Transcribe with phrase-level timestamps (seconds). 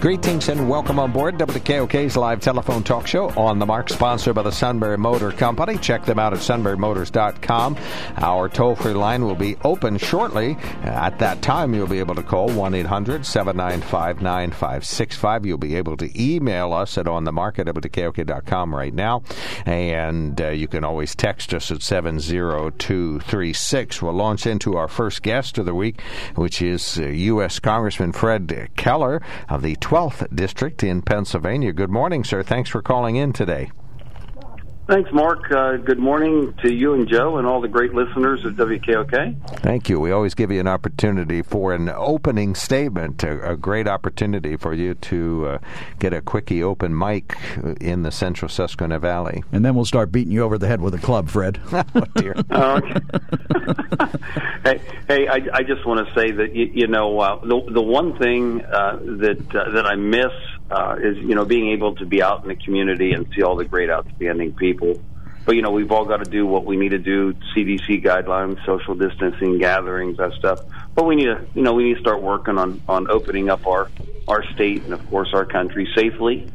[0.00, 4.42] Greetings and welcome on board WKOK's live telephone talk show on the Mark, sponsored by
[4.42, 5.78] the Sunbury Motor Company.
[5.78, 7.78] Check them out at sunburymotors.com.
[8.18, 10.58] Our toll free line will be open shortly.
[10.82, 15.46] At that time, you'll be able to call 1 800 795 9565.
[15.46, 19.22] You'll be able to email us at onthemark at WKOK.com right now.
[19.64, 24.02] And uh, you can always text us at 70236.
[24.02, 26.02] We'll launch into our first guest of the week,
[26.34, 27.58] which is uh, U.S.
[27.58, 29.95] Congressman Fred Keller of the 12th
[30.34, 31.72] District in Pennsylvania.
[31.72, 32.42] Good morning, sir.
[32.42, 33.70] Thanks for calling in today.
[34.86, 35.50] Thanks, Mark.
[35.50, 39.60] Uh, good morning to you and Joe and all the great listeners of WKOK.
[39.60, 39.98] Thank you.
[39.98, 44.72] We always give you an opportunity for an opening statement, a, a great opportunity for
[44.72, 45.58] you to uh,
[45.98, 47.36] get a quickie open mic
[47.80, 49.42] in the central Susquehanna Valley.
[49.50, 51.60] And then we'll start beating you over the head with a club, Fred.
[51.72, 51.82] oh,
[52.14, 52.34] dear.
[54.64, 57.82] hey, hey I, I just want to say that, you, you know, uh, the, the
[57.82, 60.30] one thing uh, that, uh, that I miss
[60.70, 63.56] uh, is you know being able to be out in the community and see all
[63.56, 65.00] the great outstanding people.
[65.44, 68.64] But you know we've all got to do what we need to do: CDC guidelines,
[68.66, 70.60] social distancing, gatherings, that stuff.
[70.94, 73.66] But we need to you know we need to start working on on opening up
[73.66, 73.88] our
[74.26, 76.50] our state and of course our country safely.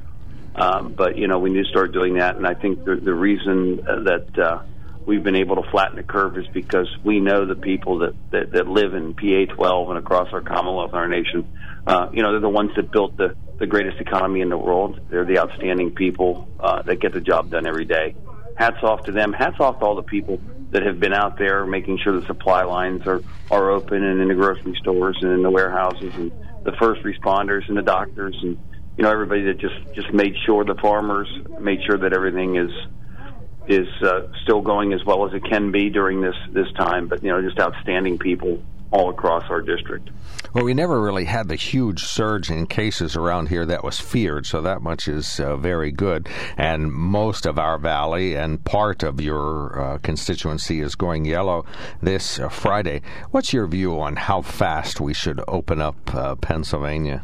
[0.53, 3.13] Um, but you know we need to start doing that, and I think the, the
[3.13, 4.63] reason that uh,
[5.05, 8.51] we've been able to flatten the curve is because we know the people that, that,
[8.51, 11.47] that live in PA 12 and across our Commonwealth our nation.
[11.85, 14.99] Uh, you know, they're the ones that built the the greatest economy in the world.
[15.11, 18.15] They're the outstanding people uh, that get the job done every day.
[18.57, 19.33] Hats off to them.
[19.33, 20.39] Hats off to all the people
[20.71, 23.21] that have been out there making sure the supply lines are,
[23.51, 26.31] are open and in the grocery stores and in the warehouses and
[26.63, 28.57] the first responders and the doctors and
[28.97, 31.27] you know everybody that just just made sure the farmers
[31.59, 32.71] made sure that everything is
[33.67, 37.07] is uh, still going as well as it can be during this this time.
[37.07, 40.09] But you know, just outstanding people all across our district.
[40.53, 44.45] Well, we never really had the huge surge in cases around here that was feared,
[44.45, 46.27] so that much is uh, very good.
[46.57, 51.65] And most of our valley and part of your uh, constituency is going yellow
[52.01, 53.01] this uh, Friday.
[53.31, 57.23] What's your view on how fast we should open up uh, Pennsylvania?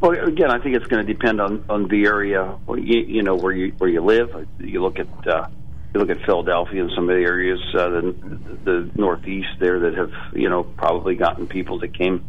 [0.00, 3.34] Well, again, I think it's going to depend on on the area, you, you know,
[3.34, 4.46] where you where you live.
[4.60, 5.48] You look at uh,
[5.94, 9.94] you look at Philadelphia and some of the areas, uh, the, the Northeast there that
[9.94, 12.24] have, you know, probably gotten people that came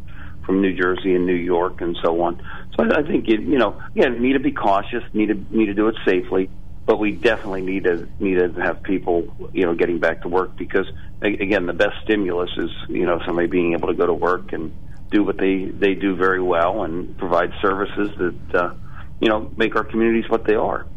[0.46, 2.42] from New Jersey and New York and so on.
[2.75, 5.68] So I, I think you, you know, again, need to be cautious, need to need
[5.68, 6.50] to do it safely,
[6.86, 10.58] but we definitely need to need to have people, you know, getting back to work
[10.58, 10.88] because
[11.22, 14.74] again, the best stimulus is, you know, somebody being able to go to work and
[15.12, 18.74] do what they they do very well and provide services that, uh,
[19.19, 20.88] you know, make our communities what they are.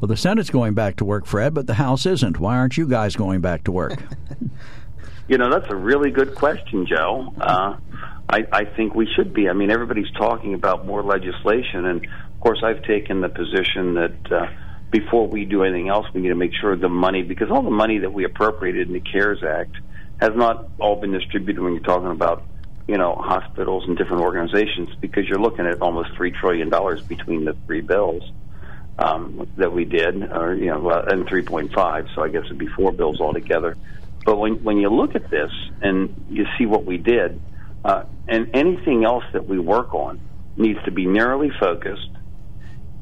[0.00, 2.38] Well, the Senate's going back to work, Fred, but the House isn't.
[2.38, 4.02] Why aren't you guys going back to work?
[5.28, 7.32] you know, that's a really good question, Joe.
[7.40, 7.76] Uh,
[8.28, 9.48] I, I think we should be.
[9.48, 14.32] I mean, everybody's talking about more legislation, and of course, I've taken the position that
[14.32, 14.46] uh,
[14.90, 17.70] before we do anything else, we need to make sure the money, because all the
[17.70, 19.76] money that we appropriated in the CARES Act
[20.20, 22.42] has not all been distributed when you're talking about
[22.86, 27.44] you know hospitals and different organizations because you're looking at almost three trillion dollars between
[27.44, 28.22] the three bills
[28.98, 32.06] um, that we did, or you know, and 3.5.
[32.14, 33.76] So I guess it'd be four bills altogether.
[34.24, 37.40] But when when you look at this and you see what we did,
[37.84, 40.20] uh, and anything else that we work on
[40.56, 42.10] needs to be narrowly focused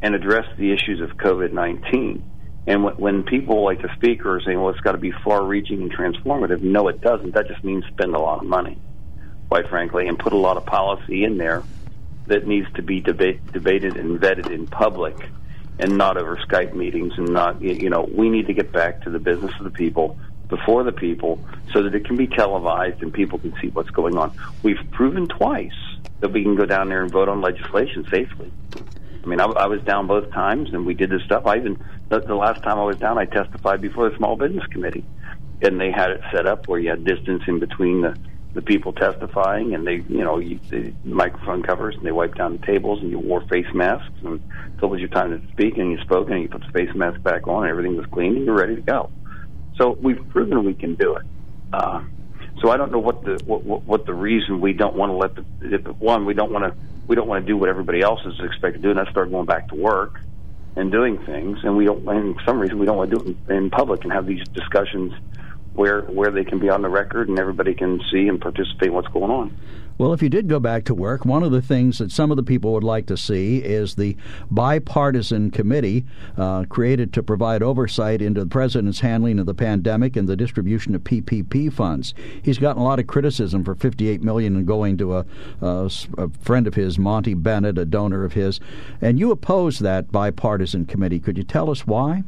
[0.02, 2.22] and address the issues of COVID 19.
[2.66, 5.44] And when, when people like the speaker are saying, well, it's got to be far
[5.44, 7.34] reaching and transformative, no, it doesn't.
[7.34, 8.78] That just means spend a lot of money,
[9.48, 11.62] quite frankly, and put a lot of policy in there
[12.26, 15.14] that needs to be deba- debated and vetted in public
[15.78, 19.10] and not over Skype meetings and not you know we need to get back to
[19.10, 20.16] the business of the people
[20.48, 21.40] before the people
[21.72, 24.32] so that it can be televised and people can see what's going on.
[24.62, 25.72] We've proven twice
[26.20, 28.52] that we can go down there and vote on legislation safely.
[29.24, 31.46] I mean, I, I was down both times and we did this stuff.
[31.46, 31.78] I even
[32.08, 35.04] the, the last time I was down, I testified before the Small Business Committee,
[35.62, 38.16] and they had it set up where you had distance in between the
[38.54, 42.52] the people testifying, and they, you know, you, the microphone covers, and they wiped down
[42.52, 44.40] the tables, and you wore face masks, and
[44.74, 46.94] until it was your time to speak, and you spoke, and you put the face
[46.94, 49.10] mask back on, and everything was clean, and you're ready to go.
[49.76, 51.22] So we've proven we can do it.
[51.72, 52.02] Uh,
[52.62, 55.34] so I don't know what the what, what the reason we don't want to let
[55.34, 58.34] the one we don't want to we don't want to do what everybody else is
[58.40, 60.20] expected to do, and that's start going back to work
[60.76, 62.06] and doing things, and we don't.
[62.08, 64.26] And for some reason, we don't want to do it in, in public and have
[64.26, 65.12] these discussions
[65.74, 68.94] where where they can be on the record and everybody can see and participate in
[68.94, 69.56] what's going on.
[69.96, 72.36] Well, if you did go back to work, one of the things that some of
[72.36, 74.16] the people would like to see is the
[74.50, 76.04] bipartisan committee
[76.36, 80.96] uh, created to provide oversight into the president's handling of the pandemic and the distribution
[80.96, 82.12] of PPP funds.
[82.42, 85.26] He's gotten a lot of criticism for 58 million going to a,
[85.60, 88.58] a, a friend of his, Monty Bennett, a donor of his,
[89.00, 91.20] and you oppose that bipartisan committee.
[91.20, 92.24] Could you tell us why?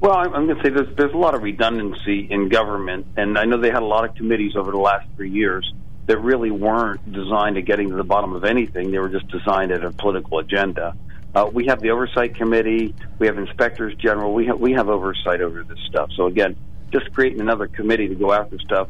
[0.00, 3.44] Well, I'm going to say there's there's a lot of redundancy in government, and I
[3.44, 5.70] know they had a lot of committees over the last three years
[6.06, 8.92] that really weren't designed to getting to the bottom of anything.
[8.92, 10.94] They were just designed at a political agenda.
[11.34, 12.94] Uh, we have the oversight committee.
[13.18, 14.32] We have inspectors general.
[14.32, 16.08] We have we have oversight over this stuff.
[16.16, 16.56] So again,
[16.92, 18.88] just creating another committee to go after stuff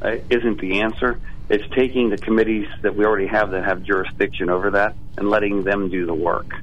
[0.00, 1.18] uh, isn't the answer.
[1.48, 5.64] It's taking the committees that we already have that have jurisdiction over that and letting
[5.64, 6.54] them do the work.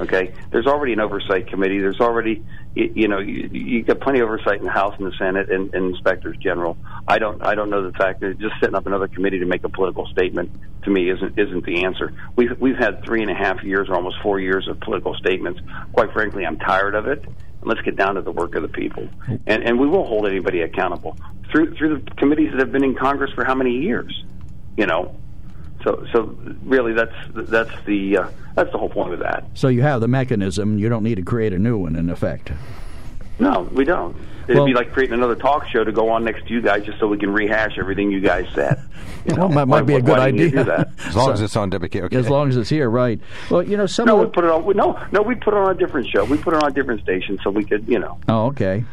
[0.00, 1.78] Okay, there's already an oversight committee.
[1.78, 2.42] There's already,
[2.74, 5.50] you, you know, you, you got plenty of oversight in the House and the Senate
[5.50, 6.76] and, and inspectors general.
[7.06, 9.64] I don't, I don't know the fact that just setting up another committee to make
[9.64, 10.50] a political statement
[10.84, 12.12] to me isn't isn't the answer.
[12.36, 15.60] We've we've had three and a half years or almost four years of political statements.
[15.92, 17.24] Quite frankly, I'm tired of it.
[17.62, 19.08] Let's get down to the work of the people,
[19.46, 21.16] and and we will hold anybody accountable
[21.50, 24.24] through through the committees that have been in Congress for how many years,
[24.76, 25.14] you know.
[25.84, 29.44] So, so really, that's that's the uh, that's the whole point of that.
[29.54, 30.78] So you have the mechanism.
[30.78, 32.52] You don't need to create a new one, in effect.
[33.38, 34.16] No, we don't.
[34.44, 36.84] It'd well, be like creating another talk show to go on next to you guys,
[36.84, 38.82] just so we can rehash everything you guys said.
[39.24, 40.92] You know, well, that might be a good idea.
[41.06, 42.12] as long so, as it's on WKOK.
[42.12, 43.20] As long as it's here, right?
[43.50, 44.76] Well, you know, some no, we put it on.
[44.76, 46.24] No, no, we put it on a different show.
[46.24, 48.18] We put it on a different station, so we could, you know.
[48.28, 48.84] Oh, okay.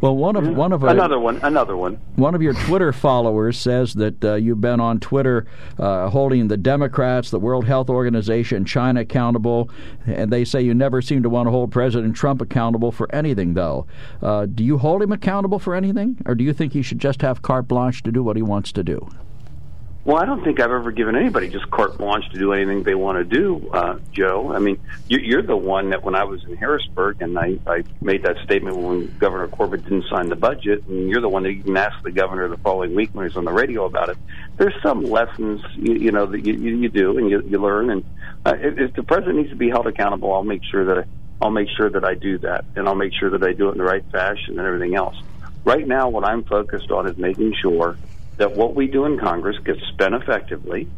[0.00, 1.94] Well, one of one of another one, another one.
[2.16, 5.46] One of your Twitter followers says that uh, you've been on Twitter
[5.78, 9.70] uh, holding the Democrats, the World Health Organization, China accountable,
[10.06, 13.54] and they say you never seem to want to hold President Trump accountable for anything.
[13.54, 13.86] Though,
[14.22, 17.20] uh, do you hold him accountable for anything, or do you think he should just
[17.22, 19.08] have carte blanche to do what he wants to do?
[20.08, 22.94] Well, I don't think I've ever given anybody just carte blanche to do anything they
[22.94, 24.50] want to do, uh, Joe.
[24.54, 27.84] I mean, you, you're the one that when I was in Harrisburg and I, I
[28.00, 31.50] made that statement when Governor Corbett didn't sign the budget, and you're the one that
[31.50, 34.16] even asked the governor the following week when he was on the radio about it.
[34.56, 37.90] There's some lessons, you, you know, that you, you, you do and you, you learn.
[37.90, 38.04] And
[38.46, 41.04] uh, if, if the president needs to be held accountable, I'll make sure that I,
[41.42, 43.72] I'll make sure that I do that, and I'll make sure that I do it
[43.72, 45.20] in the right fashion and everything else.
[45.66, 47.98] Right now, what I'm focused on is making sure
[48.38, 50.88] that what we do in Congress gets spent effectively,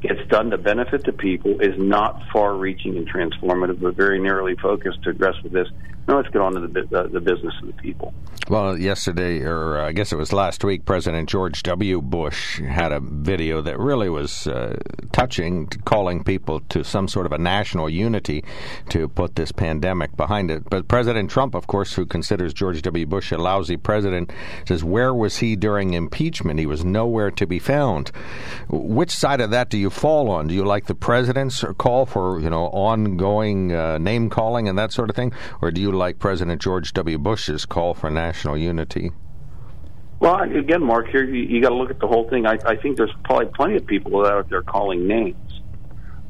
[0.00, 4.56] gets done to benefit the people, is not far reaching and transformative, but very narrowly
[4.60, 5.68] focused to address this
[6.08, 8.12] now let's get on to the, uh, the business of the people.
[8.48, 12.02] Well, yesterday, or uh, I guess it was last week, President George W.
[12.02, 14.76] Bush had a video that really was uh,
[15.12, 18.44] touching, calling people to some sort of a national unity
[18.88, 20.68] to put this pandemic behind it.
[20.68, 23.06] But President Trump, of course, who considers George W.
[23.06, 24.32] Bush a lousy president,
[24.66, 26.58] says, Where was he during impeachment?
[26.58, 28.10] He was nowhere to be found.
[28.68, 30.48] Which side of that do you fall on?
[30.48, 34.92] Do you like the president's call for, you know, ongoing uh, name calling and that
[34.92, 35.32] sort of thing?
[35.60, 37.18] Or do you like President George W.
[37.18, 39.12] Bush's call for national unity?
[40.20, 42.46] Well, again, Mark, here you, you got to look at the whole thing.
[42.46, 45.36] I, I think there's probably plenty of people out there calling names.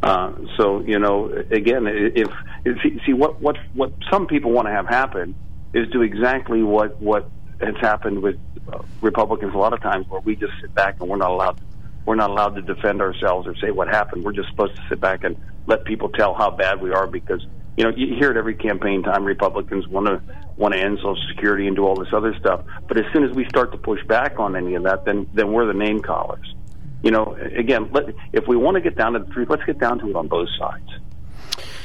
[0.02, 2.28] Uh, so you know, again, if,
[2.64, 5.34] if see what what what some people want to have happen
[5.74, 8.36] is do exactly what what has happened with
[8.72, 11.60] uh, Republicans a lot of times, where we just sit back and we're not allowed
[12.04, 14.24] we're not allowed to defend ourselves or say what happened.
[14.24, 17.46] We're just supposed to sit back and let people tell how bad we are because
[17.76, 19.24] you know, you hear it every campaign time.
[19.24, 20.20] Republicans want to
[20.56, 22.64] want to end Social Security and do all this other stuff.
[22.86, 25.52] But as soon as we start to push back on any of that, then then
[25.52, 26.54] we're the name callers.
[27.02, 29.78] You know, again, let, if we want to get down to the truth, let's get
[29.78, 30.88] down to it on both sides,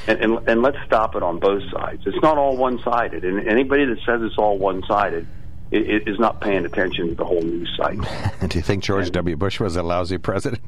[0.06, 2.02] and, and and let's stop it on both sides.
[2.06, 5.26] It's not all one sided, and anybody that says it's all one sided
[5.70, 8.06] it, is not paying attention to the whole news cycle.
[8.46, 9.36] Do you think George and, W.
[9.36, 10.62] Bush was a lousy president?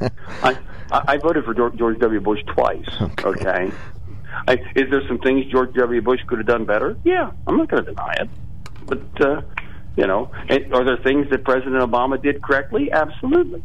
[0.42, 0.56] I,
[0.90, 2.20] I voted for George W.
[2.20, 2.86] Bush twice.
[3.00, 3.24] Okay.
[3.24, 3.72] okay?
[4.48, 6.00] I, is there some things George W.
[6.00, 6.96] Bush could have done better?
[7.04, 8.30] Yeah, I'm not going to deny it.
[8.86, 9.42] But uh,
[9.94, 12.90] you know, and are there things that President Obama did correctly?
[12.90, 13.62] Absolutely.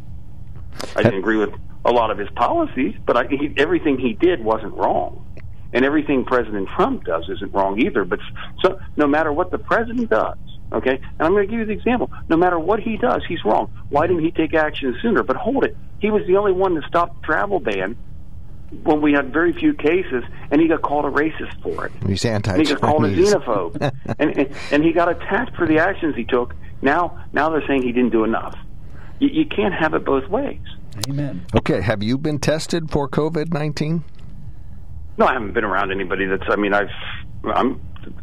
[0.94, 1.54] I didn't agree with
[1.86, 5.24] a lot of his policies, but I, he, everything he did wasn't wrong,
[5.72, 8.04] and everything President Trump does isn't wrong either.
[8.04, 8.18] But
[8.62, 10.36] so, no matter what the president does,
[10.70, 12.10] okay, and I'm going to give you the example.
[12.28, 13.72] No matter what he does, he's wrong.
[13.88, 15.22] Why didn't he take action sooner?
[15.22, 17.96] But hold it, he was the only one to stop the travel ban
[18.82, 21.92] when we had very few cases, and he got called a racist for it.
[22.06, 22.58] He's anti.
[22.58, 26.24] He got called a xenophobe, and, and and he got attacked for the actions he
[26.24, 26.54] took.
[26.82, 28.56] Now, now they're saying he didn't do enough.
[29.18, 30.60] You, you can't have it both ways.
[31.08, 31.46] Amen.
[31.56, 34.04] Okay, have you been tested for COVID nineteen?
[35.16, 36.44] No, I haven't been around anybody that's.
[36.48, 36.90] I mean, I've
[37.44, 37.80] I'm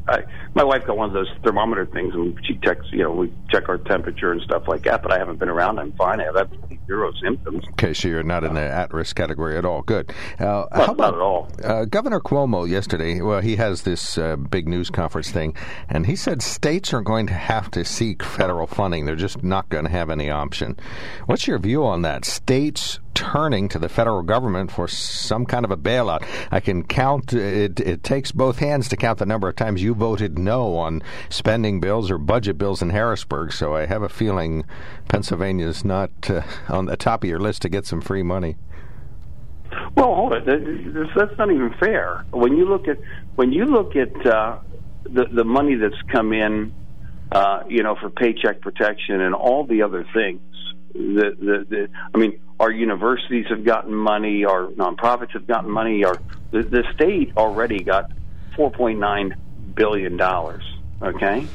[0.07, 2.85] I, my wife got one of those thermometer things, and she checks.
[2.91, 5.01] You know, we check our temperature and stuff like that.
[5.01, 5.79] But I haven't been around.
[5.79, 6.19] I'm fine.
[6.19, 7.63] I have absolutely zero symptoms.
[7.71, 9.81] Okay, so you're not in the at-risk category at all.
[9.81, 10.11] Good.
[10.39, 11.47] Uh, not, how about at all?
[11.63, 13.21] Uh, Governor Cuomo yesterday?
[13.21, 15.55] Well, he has this uh, big news conference thing,
[15.87, 19.05] and he said states are going to have to seek federal funding.
[19.05, 20.77] They're just not going to have any option.
[21.27, 22.25] What's your view on that?
[22.25, 26.25] States turning to the federal government for some kind of a bailout.
[26.49, 29.93] I can count, it, it takes both hands to count the number of times you
[29.93, 34.63] voted no on spending bills or budget bills in Harrisburg, so I have a feeling
[35.09, 36.41] Pennsylvania is not uh,
[36.81, 38.57] on the top of your list to get some free money.
[39.95, 40.45] Well, hold it.
[40.45, 42.25] That's not even fair.
[42.31, 42.97] When you look at
[43.35, 44.59] when you look at uh,
[45.03, 46.73] the the money that's come in,
[47.31, 50.41] uh, you know, for paycheck protection and all the other things,
[50.93, 56.03] the, the, the I mean, our universities have gotten money, our nonprofits have gotten money,
[56.03, 56.17] our
[56.51, 58.11] the, the state already got
[58.57, 59.35] 4.9
[59.75, 60.63] billion dollars.
[61.01, 61.47] Okay,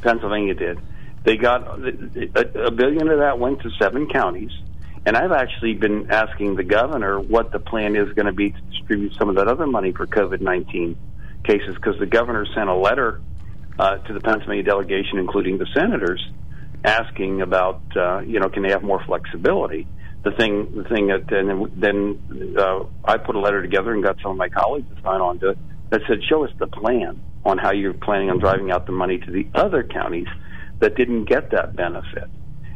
[0.00, 0.78] Pennsylvania did.
[1.24, 4.50] They got a, a billion of that went to seven counties,
[5.06, 8.60] and I've actually been asking the governor what the plan is going to be to
[8.70, 10.96] distribute some of that other money for COVID 19
[11.44, 13.22] cases because the governor sent a letter
[13.78, 16.22] uh, to the Pennsylvania delegation, including the senators,
[16.84, 19.86] asking about uh, you know can they have more flexibility.
[20.24, 24.16] The thing, the thing that and then uh, I put a letter together and got
[24.22, 25.58] some of my colleagues to sign on to it
[25.90, 29.18] that said, show us the plan on how you're planning on driving out the money
[29.18, 30.26] to the other counties
[30.84, 32.28] that didn't get that benefit.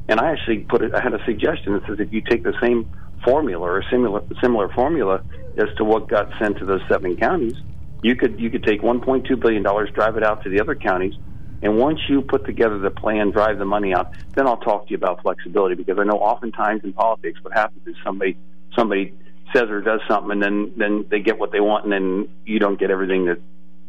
[0.08, 0.94] And I actually put it.
[0.94, 2.90] I had a suggestion that says if you take the same
[3.22, 5.22] formula or similar similar formula
[5.58, 7.54] as to what got sent to those seven counties,
[8.02, 11.12] you could you could take 1.2 billion dollars, drive it out to the other counties,
[11.60, 14.90] and once you put together the plan, drive the money out, then I'll talk to
[14.90, 18.38] you about flexibility because I know oftentimes in politics what happens is somebody
[18.74, 19.12] somebody
[19.52, 22.58] says or does something and then then they get what they want and then you
[22.58, 23.38] don't get everything that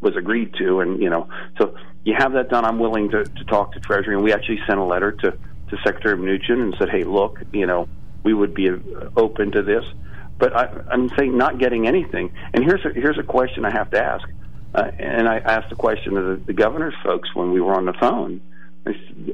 [0.01, 1.27] was agreed to and you know
[1.57, 4.59] so you have that done i'm willing to, to talk to treasury and we actually
[4.67, 5.31] sent a letter to
[5.69, 7.87] to secretary Mnuchin and said hey look you know
[8.23, 8.69] we would be
[9.15, 9.83] open to this
[10.37, 13.91] but I, i'm saying not getting anything and here's a here's a question i have
[13.91, 14.27] to ask
[14.73, 17.85] uh, and I asked the question to the, the governor's folks when we were on
[17.85, 18.41] the phone.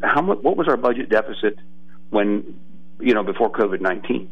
[0.01, 0.39] How much?
[0.39, 1.59] What was our budget deficit
[2.09, 2.59] when
[2.99, 4.29] you know before COVID nineteen?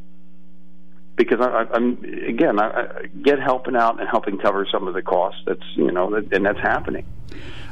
[1.15, 5.41] Because I, I'm again, I, get helping out and helping cover some of the costs.
[5.46, 7.05] That's you know, and that's happening.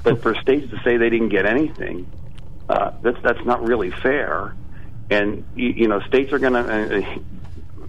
[0.03, 2.11] But for states to say they didn't get anything,
[2.69, 4.55] uh, that's that's not really fair.
[5.09, 7.21] And you, you know, states are going to.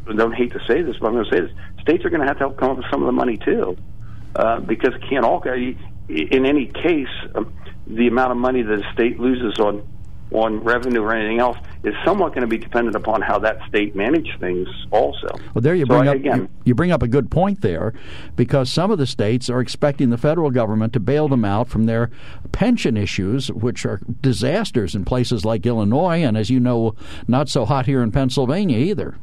[0.09, 2.23] I don't hate to say this, but I'm going to say this: states are going
[2.23, 3.77] to have to help come up with some of the money too.
[4.35, 5.43] Uh, because can't all.
[6.09, 7.53] In any case, um,
[7.87, 9.87] the amount of money that a state loses on
[10.35, 13.95] on revenue or anything else is somewhat going to be dependent upon how that state
[13.95, 15.29] manage things also.
[15.55, 17.93] Well, there you bring so, up again, you, you, bring up a good point there,
[18.37, 21.85] because some of the states are expecting the federal government to bail them out from
[21.85, 22.11] their
[22.53, 26.95] pension issues, which are disasters in places like Illinois, and as you know,
[27.27, 29.17] not so hot here in Pennsylvania either.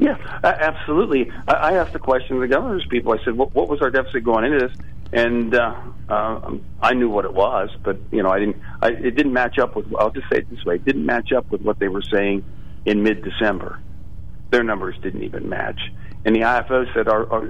[0.00, 1.30] Yeah, absolutely.
[1.46, 3.12] I asked the question to the governor's people.
[3.12, 4.76] I said, "What, what was our deficit going into this?"
[5.12, 5.74] And uh,
[6.08, 8.56] uh, I knew what it was, but you know, I didn't.
[8.80, 9.86] I, it didn't match up with.
[9.98, 12.44] I'll just say it this way: it didn't match up with what they were saying
[12.86, 13.78] in mid-December.
[14.50, 15.78] Their numbers didn't even match.
[16.24, 17.46] And the IFO said, our, our,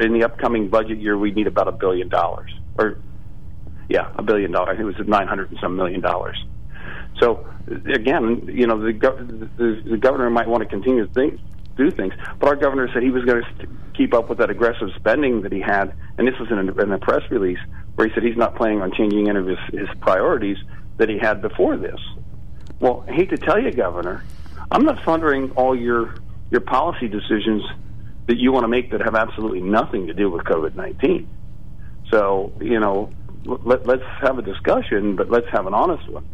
[0.00, 2.98] in the upcoming budget year, we need about a billion dollars, or
[3.88, 4.68] yeah, a billion dollars.
[4.70, 6.36] I think it was nine hundred and some million dollars.
[7.20, 7.44] So
[7.92, 8.92] again, you know, the,
[9.56, 11.40] the, the governor might want to continue to think
[11.78, 12.12] do things.
[12.38, 15.52] But our governor said he was going to keep up with that aggressive spending that
[15.52, 17.58] he had, and this was in a, in a press release
[17.94, 20.58] where he said he's not planning on changing any of his, his priorities
[20.98, 21.98] that he had before this.
[22.80, 24.24] Well, I hate to tell you, Governor,
[24.70, 26.14] I'm not funding all your
[26.50, 27.62] your policy decisions
[28.26, 31.28] that you want to make that have absolutely nothing to do with COVID 19.
[32.10, 33.10] So, you know,
[33.44, 36.26] let, let's have a discussion, but let's have an honest one.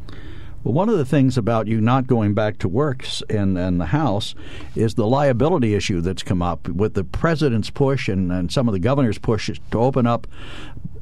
[0.65, 3.87] Well, one of the things about you not going back to work in, in the
[3.87, 4.35] House
[4.75, 8.73] is the liability issue that's come up with the president's push and, and some of
[8.73, 10.27] the governor's push to open up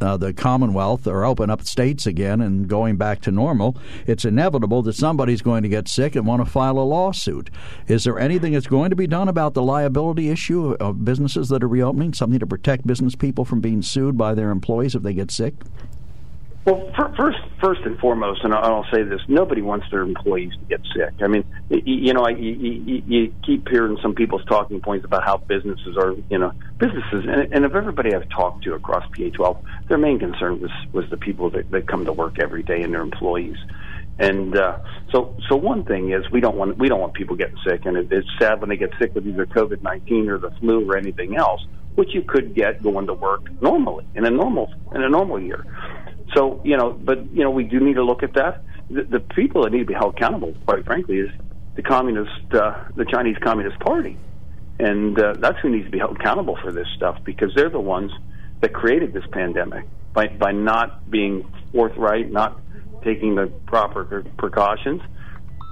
[0.01, 3.77] uh, the Commonwealth or open up states again and going back to normal.
[4.05, 7.49] It's inevitable that somebody's going to get sick and want to file a lawsuit.
[7.87, 11.63] Is there anything that's going to be done about the liability issue of businesses that
[11.63, 12.15] are reopening?
[12.15, 15.55] Something to protect business people from being sued by their employees if they get sick?
[16.65, 20.81] Well, first, first and foremost, and I'll say this: nobody wants their employees to get
[20.95, 21.15] sick.
[21.21, 25.97] I mean, you know, you, you keep hearing some people's talking points about how businesses
[25.97, 30.21] are, you know, businesses, and, and of everybody I've talked to across PA12, their main
[30.21, 33.57] concern was was the people that, that come to work every day and their employees.
[34.21, 34.79] And uh,
[35.13, 37.97] so, so one thing is we don't want we don't want people getting sick, and
[37.97, 40.97] it, it's sad when they get sick with either COVID nineteen or the flu or
[40.97, 41.67] anything else.
[41.95, 45.65] which you could get going to work normally in a normal in a normal year.
[46.35, 48.63] So you know, but you know, we do need to look at that.
[48.91, 51.31] The, the people that need to be held accountable, quite frankly, is
[51.77, 54.19] the communist, uh, the Chinese Communist Party,
[54.79, 57.81] and uh, that's who needs to be held accountable for this stuff because they're the
[57.81, 58.13] ones
[58.61, 62.61] that created this pandemic by by not being forthright, not
[63.05, 65.01] taking the proper precautions,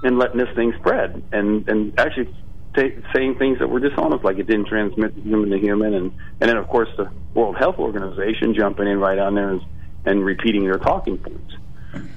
[0.03, 2.33] and letting this thing spread, and and actually
[2.75, 6.49] t- saying things that were dishonest, like it didn't transmit human to human, and and
[6.49, 9.61] then of course the World Health Organization jumping in right on there and,
[10.05, 11.53] and repeating their talking points.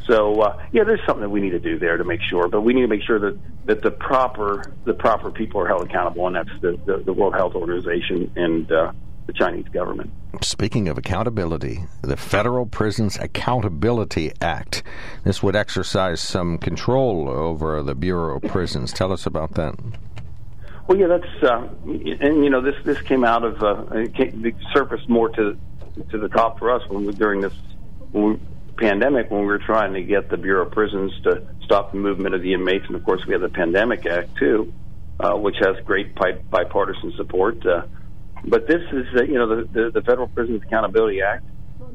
[0.06, 2.60] So uh, yeah, there's something that we need to do there to make sure, but
[2.60, 6.26] we need to make sure that, that the proper the proper people are held accountable,
[6.26, 8.92] and that's the, the, the World Health Organization and uh,
[9.26, 10.10] the Chinese government.
[10.42, 14.82] Speaking of accountability, the Federal Prisons Accountability Act.
[15.24, 18.92] This would exercise some control over the Bureau of Prisons.
[18.92, 19.74] Tell us about that.
[20.86, 24.44] Well, yeah, that's uh, and you know this this came out of uh, it came,
[24.44, 25.56] it surfaced more to
[26.10, 27.54] to the top for us when we, during this
[28.14, 28.40] when we,
[28.76, 32.34] pandemic when we were trying to get the Bureau of Prisons to stop the movement
[32.34, 34.72] of the inmates, and of course we have the Pandemic Act too,
[35.18, 37.66] uh, which has great bipartisan support.
[37.66, 37.82] Uh,
[38.44, 41.44] but this is, uh, you know, the, the, the Federal Prisons Accountability Act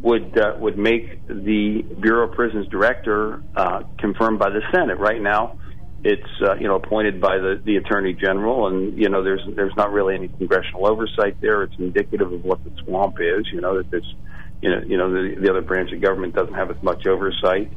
[0.01, 4.97] would uh, would make the Bureau of Prisons director uh, confirmed by the Senate.
[4.99, 5.57] Right now,
[6.03, 9.75] it's uh, you know appointed by the, the Attorney General, and you know there's there's
[9.77, 11.63] not really any congressional oversight there.
[11.63, 13.47] It's indicative of what the swamp is.
[13.53, 14.15] You know that there's
[14.61, 17.71] you know you know the, the other branch of government doesn't have as much oversight.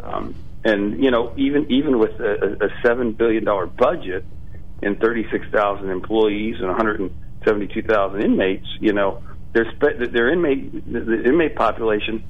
[0.00, 0.34] Um,
[0.64, 4.24] and you know even even with a, a seven billion dollar budget
[4.82, 9.22] and 36,000 employees and 172,000 inmates, you know,
[9.52, 12.22] their their inmate the inmate population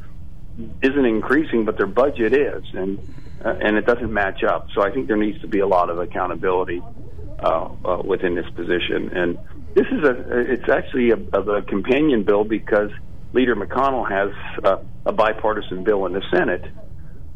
[0.83, 2.99] isn't increasing, but their budget is, and
[3.45, 4.69] uh, and it doesn't match up.
[4.75, 6.83] So I think there needs to be a lot of accountability
[7.41, 9.11] uh, uh, within this position.
[9.17, 9.39] And
[9.75, 12.91] this is a it's actually a, a companion bill because
[13.33, 16.65] Leader McConnell has uh, a bipartisan bill in the Senate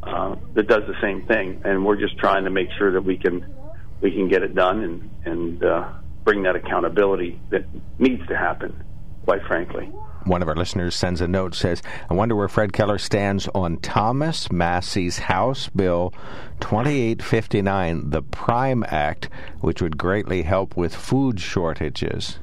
[0.03, 3.17] uh, that does the same thing, and we're just trying to make sure that we
[3.17, 3.55] can
[4.01, 5.93] we can get it done and and uh,
[6.25, 7.65] bring that accountability that
[7.99, 8.85] needs to happen.
[9.25, 9.85] Quite frankly.
[10.25, 13.79] One of our listeners sends a note says, "I wonder where Fred Keller stands on
[13.79, 16.13] Thomas Massie's House Bill
[16.61, 19.29] 2859, the Prime Act,
[19.61, 22.39] which would greatly help with food shortages."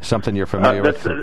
[0.00, 1.06] Something you're familiar uh, with?
[1.06, 1.22] Uh,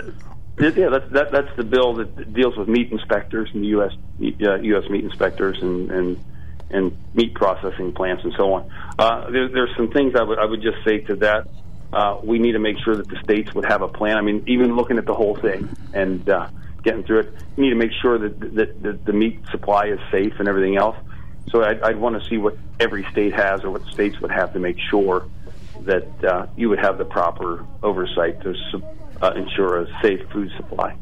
[0.60, 3.92] yeah, that's that, that's the bill that deals with meat inspectors and the U.S.
[4.20, 4.88] Uh, U.S.
[4.90, 6.24] meat inspectors and and
[6.70, 8.70] and meat processing plants and so on.
[8.98, 11.48] Uh, there, there's some things I would I would just say to that.
[11.92, 14.16] Uh, we need to make sure that the states would have a plan.
[14.16, 16.48] I mean, even looking at the whole thing and uh,
[16.84, 19.98] getting through it, you need to make sure that, that, that the meat supply is
[20.12, 20.96] safe and everything else.
[21.50, 24.52] So I'd, I'd want to see what every state has or what states would have
[24.52, 25.26] to make sure
[25.80, 28.54] that uh, you would have the proper oversight to
[29.22, 30.96] uh, ensure a safe food supply.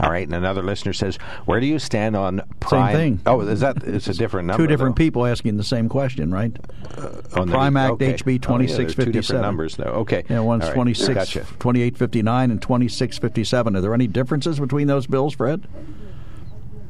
[0.00, 3.20] All right, and another listener says, "Where do you stand on Prime?" Same thing.
[3.26, 4.64] Oh, is that it's a different number?
[4.64, 5.04] Two different though.
[5.04, 6.56] people asking the same question, right?
[6.98, 8.14] Uh, Prime Act okay.
[8.14, 9.12] HB twenty six fifty seven.
[9.12, 9.84] Two different numbers, though.
[9.84, 10.24] Okay.
[10.28, 10.74] Yeah, one's right.
[10.74, 11.40] 26, gotcha.
[11.40, 13.76] 2859 and twenty six fifty seven.
[13.76, 15.64] Are there any differences between those bills, Fred?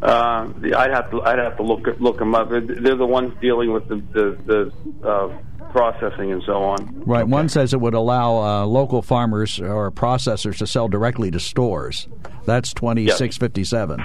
[0.00, 2.48] Uh, I'd have to I'd have to look look them up.
[2.48, 2.61] They're
[2.96, 4.72] the ones dealing with the the,
[5.03, 5.38] the uh,
[5.75, 7.03] processing and so on.
[7.05, 7.25] Right.
[7.25, 7.31] Okay.
[7.31, 12.09] One says it would allow uh, local farmers or processors to sell directly to stores.
[12.47, 14.05] That's twenty six fifty seven.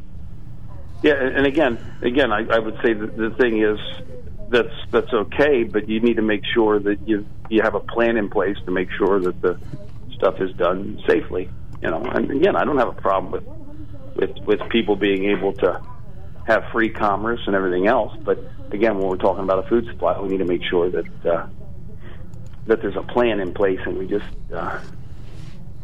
[1.04, 3.80] Yeah, and again, again, I, I would say that the thing is
[4.50, 8.18] that's that's okay, but you need to make sure that you you have a plan
[8.18, 9.60] in place to make sure that the
[10.16, 11.50] stuff is done safely.
[11.82, 13.46] You know, and again, I don't have a problem with
[14.16, 15.82] with with people being able to
[16.48, 18.14] have free commerce and everything else.
[18.24, 18.40] But
[18.72, 21.48] again, when we're talking about a food supply, we need to make sure that uh,
[22.70, 24.80] that there's a plan in place, and we just, uh,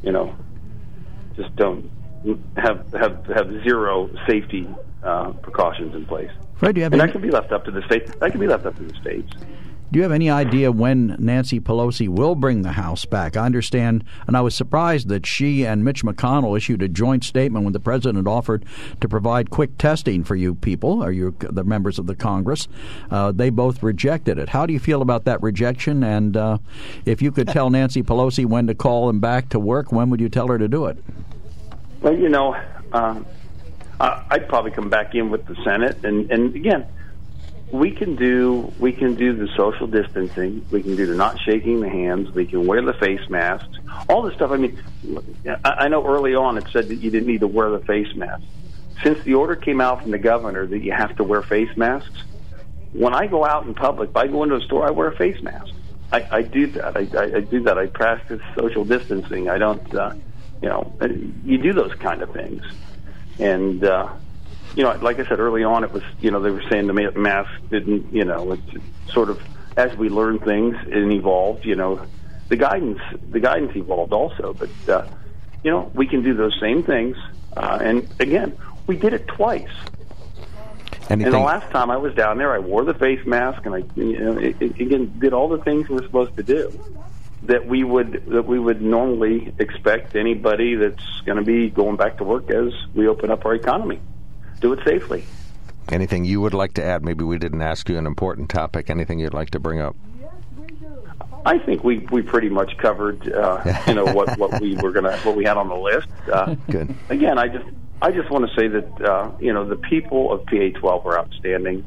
[0.03, 0.35] you know,
[1.35, 1.91] just don't
[2.55, 4.67] have have have zero safety
[5.03, 6.31] uh, precautions in place.
[6.55, 7.09] Fred, do you have and any...
[7.09, 8.11] that can be left up to the states.
[8.19, 9.31] That can be left up to the states.
[9.91, 13.37] Do you have any idea when Nancy Pelosi will bring the House back?
[13.37, 17.65] I understand, and I was surprised that she and Mitch McConnell issued a joint statement
[17.65, 18.65] when the president offered
[18.99, 22.67] to provide quick testing for you people, or you, the members of the Congress.
[23.11, 24.49] Uh, they both rejected it.
[24.49, 26.03] How do you feel about that rejection?
[26.03, 26.57] And uh,
[27.05, 30.19] if you could tell Nancy Pelosi when to call him back to work, when would
[30.19, 30.97] you tell her to do it?
[32.01, 32.55] Well, you know,
[32.91, 33.21] uh,
[33.99, 36.87] I'd probably come back in with the Senate, and, and again
[37.71, 40.65] we can do we can do the social distancing.
[40.71, 42.31] We can do the not shaking the hands.
[42.31, 43.77] We can wear the face masks.
[44.07, 44.51] All this stuff.
[44.51, 44.81] I mean,
[45.63, 48.43] I know early on it said that you didn't need to wear the face mask.
[49.03, 52.23] Since the order came out from the governor that you have to wear face masks,
[52.93, 55.15] when I go out in public, if I go into a store, I wear a
[55.15, 55.73] face mask.
[56.11, 56.95] I, I do that.
[56.95, 57.77] I, I, I do that.
[57.77, 59.49] I practice social distancing.
[59.49, 59.93] I don't.
[59.93, 60.13] Uh,
[60.61, 60.93] You know,
[61.43, 62.63] you do those kind of things,
[63.39, 64.07] and uh,
[64.75, 66.93] you know, like I said early on, it was you know they were saying the
[66.93, 69.39] mask didn't you know it's sort of
[69.77, 72.05] as we learn things and evolved, you know,
[72.49, 75.07] the guidance the guidance evolved also, but uh,
[75.63, 77.17] you know we can do those same things,
[77.55, 78.57] uh, and again
[78.87, 79.69] we did it twice.
[81.07, 81.25] Anything?
[81.25, 83.83] And the last time I was down there, I wore the face mask and I,
[83.95, 86.79] you know, it, it, again did all the things we're supposed to do
[87.43, 92.17] that we would that we would normally expect anybody that's going to be going back
[92.17, 93.99] to work as we open up our economy.
[94.59, 95.25] Do it safely.
[95.89, 97.03] Anything you would like to add?
[97.03, 98.89] Maybe we didn't ask you an important topic.
[98.89, 99.95] Anything you'd like to bring up?
[101.45, 105.15] I think we, we pretty much covered uh, you know what, what we were gonna
[105.17, 106.07] what we had on the list.
[106.31, 106.95] Uh, Good.
[107.09, 107.65] Again, I just
[108.01, 111.85] I just want to say that uh, you know the people of PA12 are outstanding.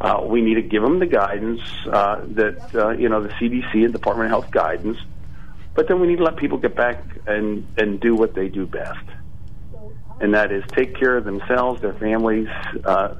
[0.00, 3.84] Uh, we need to give them the guidance uh, that uh, you know the CDC
[3.84, 4.98] and Department of Health guidance,
[5.74, 8.66] but then we need to let people get back and and do what they do
[8.66, 9.04] best,
[10.20, 12.48] and that is take care of themselves, their families,
[12.84, 13.14] uh,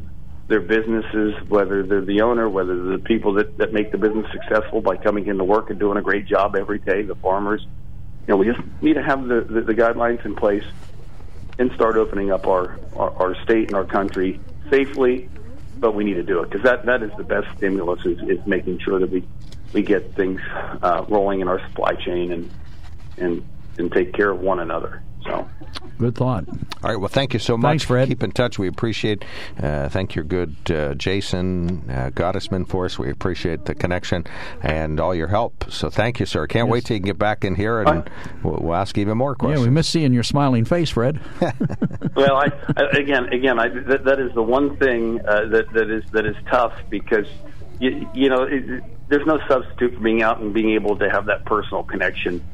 [0.49, 4.27] their businesses, whether they're the owner, whether they're the people that, that make the business
[4.33, 7.67] successful by coming into work and doing a great job every day, the farmers.
[8.27, 10.65] You know, we just need to have the, the, the guidelines in place
[11.59, 15.29] and start opening up our, our, our state and our country safely,
[15.77, 18.39] but we need to do it because that, that is the best stimulus is, is
[18.47, 19.27] making sure that we,
[19.73, 20.41] we get things
[20.83, 22.51] uh, rolling in our supply chain and,
[23.17, 23.45] and,
[23.79, 25.03] and take care of one another.
[25.27, 25.49] So,
[25.99, 26.45] good thought.
[26.49, 26.97] All right.
[26.97, 27.69] Well, thank you so much.
[27.71, 28.09] Thanks, Fred.
[28.09, 28.59] Keep in touch.
[28.59, 29.25] We appreciate.
[29.61, 32.99] Uh, thank your good uh, Jason uh, Gottesman for us.
[32.99, 34.25] We appreciate the connection
[34.62, 35.65] and all your help.
[35.71, 36.47] So thank you, sir.
[36.47, 36.73] Can't Yes.
[36.73, 38.09] wait till you can get back in here and
[38.43, 39.61] we'll, we'll ask even more questions.
[39.61, 41.21] Yeah, we miss seeing your smiling face, Fred.
[42.15, 45.91] well, I, I again, again, I, that, that is the one thing uh, that that
[45.91, 47.27] is that is tough because
[47.81, 51.27] you, you know it, there's no substitute for being out and being able to have
[51.27, 52.45] that personal connection,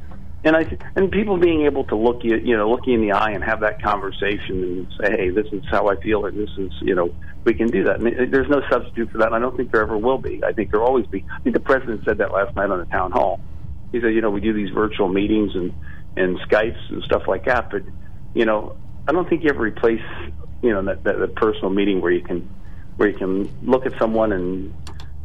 [0.45, 3.13] and I and people being able to look you you know look you in the
[3.13, 6.51] eye and have that conversation and say, hey, this is how I feel, or this
[6.59, 8.01] is you know we can do that.
[8.01, 9.29] And uh, there's no substitute for that.
[9.29, 10.43] And I don't think there ever will be.
[10.45, 11.25] I think there will always be.
[11.31, 13.41] I think the president said that last night on the town hall.
[13.91, 15.73] He said, you know, we do these virtual meetings and
[16.17, 17.83] and Skypes and stuff like that, but
[18.35, 18.77] you know,
[19.09, 20.01] I don't think you ever replace
[20.63, 22.49] you know that, that, that personal meeting where you can
[22.97, 24.75] where you can look at someone and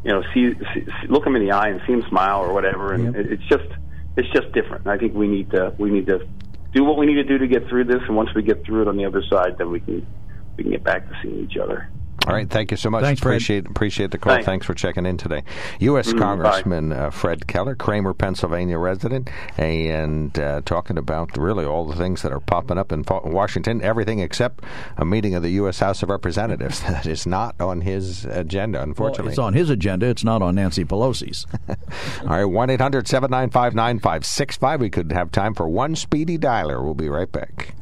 [0.04, 2.94] you know see, see look them in the eye and see them smile or whatever,
[2.94, 3.68] and it, it's just
[4.18, 4.86] it's just different.
[4.88, 6.20] I think we need to we need to
[6.74, 8.82] do what we need to do to get through this, and once we get through
[8.84, 10.06] it on the other side, then we can
[10.58, 11.90] we can get back to seeing each other.
[12.28, 13.04] All right, thank you so much.
[13.04, 13.32] Thanks, Fred.
[13.32, 14.34] appreciate appreciate the call.
[14.34, 14.46] Thanks.
[14.46, 15.44] Thanks for checking in today.
[15.80, 16.12] U.S.
[16.12, 21.96] Mm, Congressman uh, Fred Keller, Kreamer, Pennsylvania resident, and uh, talking about really all the
[21.96, 23.82] things that are popping up in Washington.
[23.82, 24.66] Everything except
[24.98, 25.80] a meeting of the U.S.
[25.80, 29.32] House of Representatives that is not on his agenda, unfortunately.
[29.32, 30.08] it's on his agenda.
[30.08, 31.46] It's not on Nancy Pelosi's.
[32.24, 36.84] All right, one 9565 We could have time for one speedy dialer.
[36.84, 37.74] We'll be right back.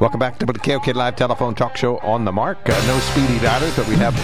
[0.00, 2.58] Welcome back to the KOK Live Telephone Talk Show on the mark.
[2.68, 4.18] Uh, no speedy dialers, but we have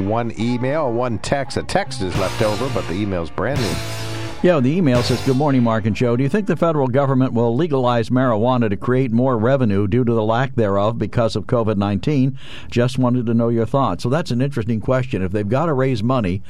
[0.00, 1.56] one email, one text.
[1.56, 4.07] A text is left over, but the email's brand new.
[4.40, 6.16] Yeah, the email says, Good morning, Mark and Joe.
[6.16, 10.12] Do you think the federal government will legalize marijuana to create more revenue due to
[10.14, 12.38] the lack thereof because of COVID 19?
[12.70, 14.04] Just wanted to know your thoughts.
[14.04, 15.22] So that's an interesting question.
[15.22, 16.40] If they've got to raise money,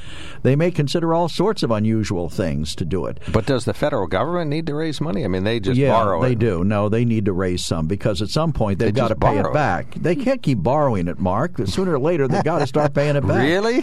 [0.42, 3.20] they may consider all sorts of unusual things to do it.
[3.32, 5.24] But does the federal government need to raise money?
[5.24, 6.38] I mean, they just yeah, borrow they it.
[6.38, 6.64] do.
[6.64, 9.38] No, they need to raise some because at some point they've They got to pay
[9.38, 9.54] it it.
[9.54, 9.94] back.
[9.94, 11.56] They can't keep borrowing it, Mark.
[11.64, 13.38] Sooner or later they've got to start paying it back.
[13.48, 13.82] Really?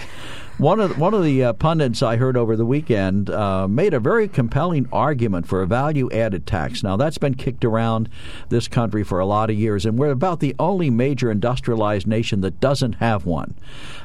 [0.58, 4.00] One of one of the uh, pundits I heard over the weekend uh, made a
[4.00, 6.82] very compelling argument for a value-added tax.
[6.82, 8.10] Now that's been kicked around
[8.50, 12.42] this country for a lot of years, and we're about the only major industrialized nation
[12.42, 13.56] that doesn't have one.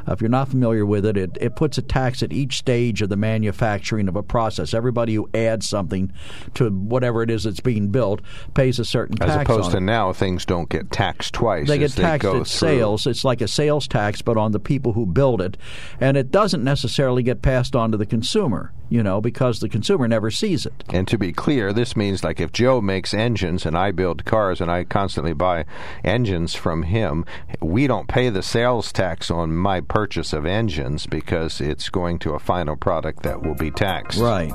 [0.08, 3.02] Uh, if you're not familiar with it, it, it puts a tax at each stage
[3.02, 4.74] of the manufacturing of a process.
[4.74, 6.12] Everybody who adds something
[6.54, 8.20] to whatever it is that's being built
[8.54, 9.36] pays a certain As tax.
[9.36, 9.80] As opposed to it.
[9.80, 11.68] now, things don't get taxed twice.
[11.68, 12.44] They get taxed go at through.
[12.44, 13.06] sales.
[13.06, 15.56] It's like a sales tax, but on the people who build it,
[16.00, 18.72] and it doesn't necessarily get passed on to the consumer.
[18.90, 20.84] You know, because the consumer never sees it.
[20.92, 24.60] And to be clear, this means like if Joe makes engines and I build cars
[24.60, 25.64] and I constantly buy
[26.04, 27.24] engines from him,
[27.60, 32.32] we don't pay the sales tax on my purchase of engines because it's going to
[32.32, 34.18] a final product that will be taxed.
[34.18, 34.52] Right.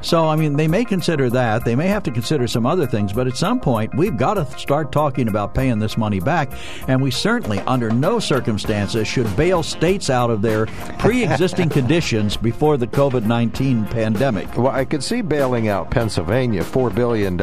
[0.00, 1.64] So, I mean, they may consider that.
[1.64, 4.46] They may have to consider some other things, but at some point, we've got to
[4.58, 6.52] start talking about paying this money back.
[6.88, 10.66] And we certainly, under no circumstances, should bail states out of their
[10.98, 14.56] pre existing conditions before the COVID 19 pandemic.
[14.56, 17.38] Well, I could see bailing out Pennsylvania $4 billion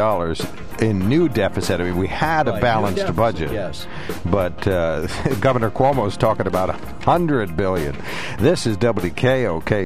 [0.81, 1.79] in new deficit.
[1.79, 3.51] I mean, we had a Right, balanced deficit, budget.
[3.51, 3.87] yes.
[4.25, 5.07] But uh,
[5.39, 7.95] Governor Cuomo is talking about a 100 billion.
[8.39, 9.85] This is WKOK.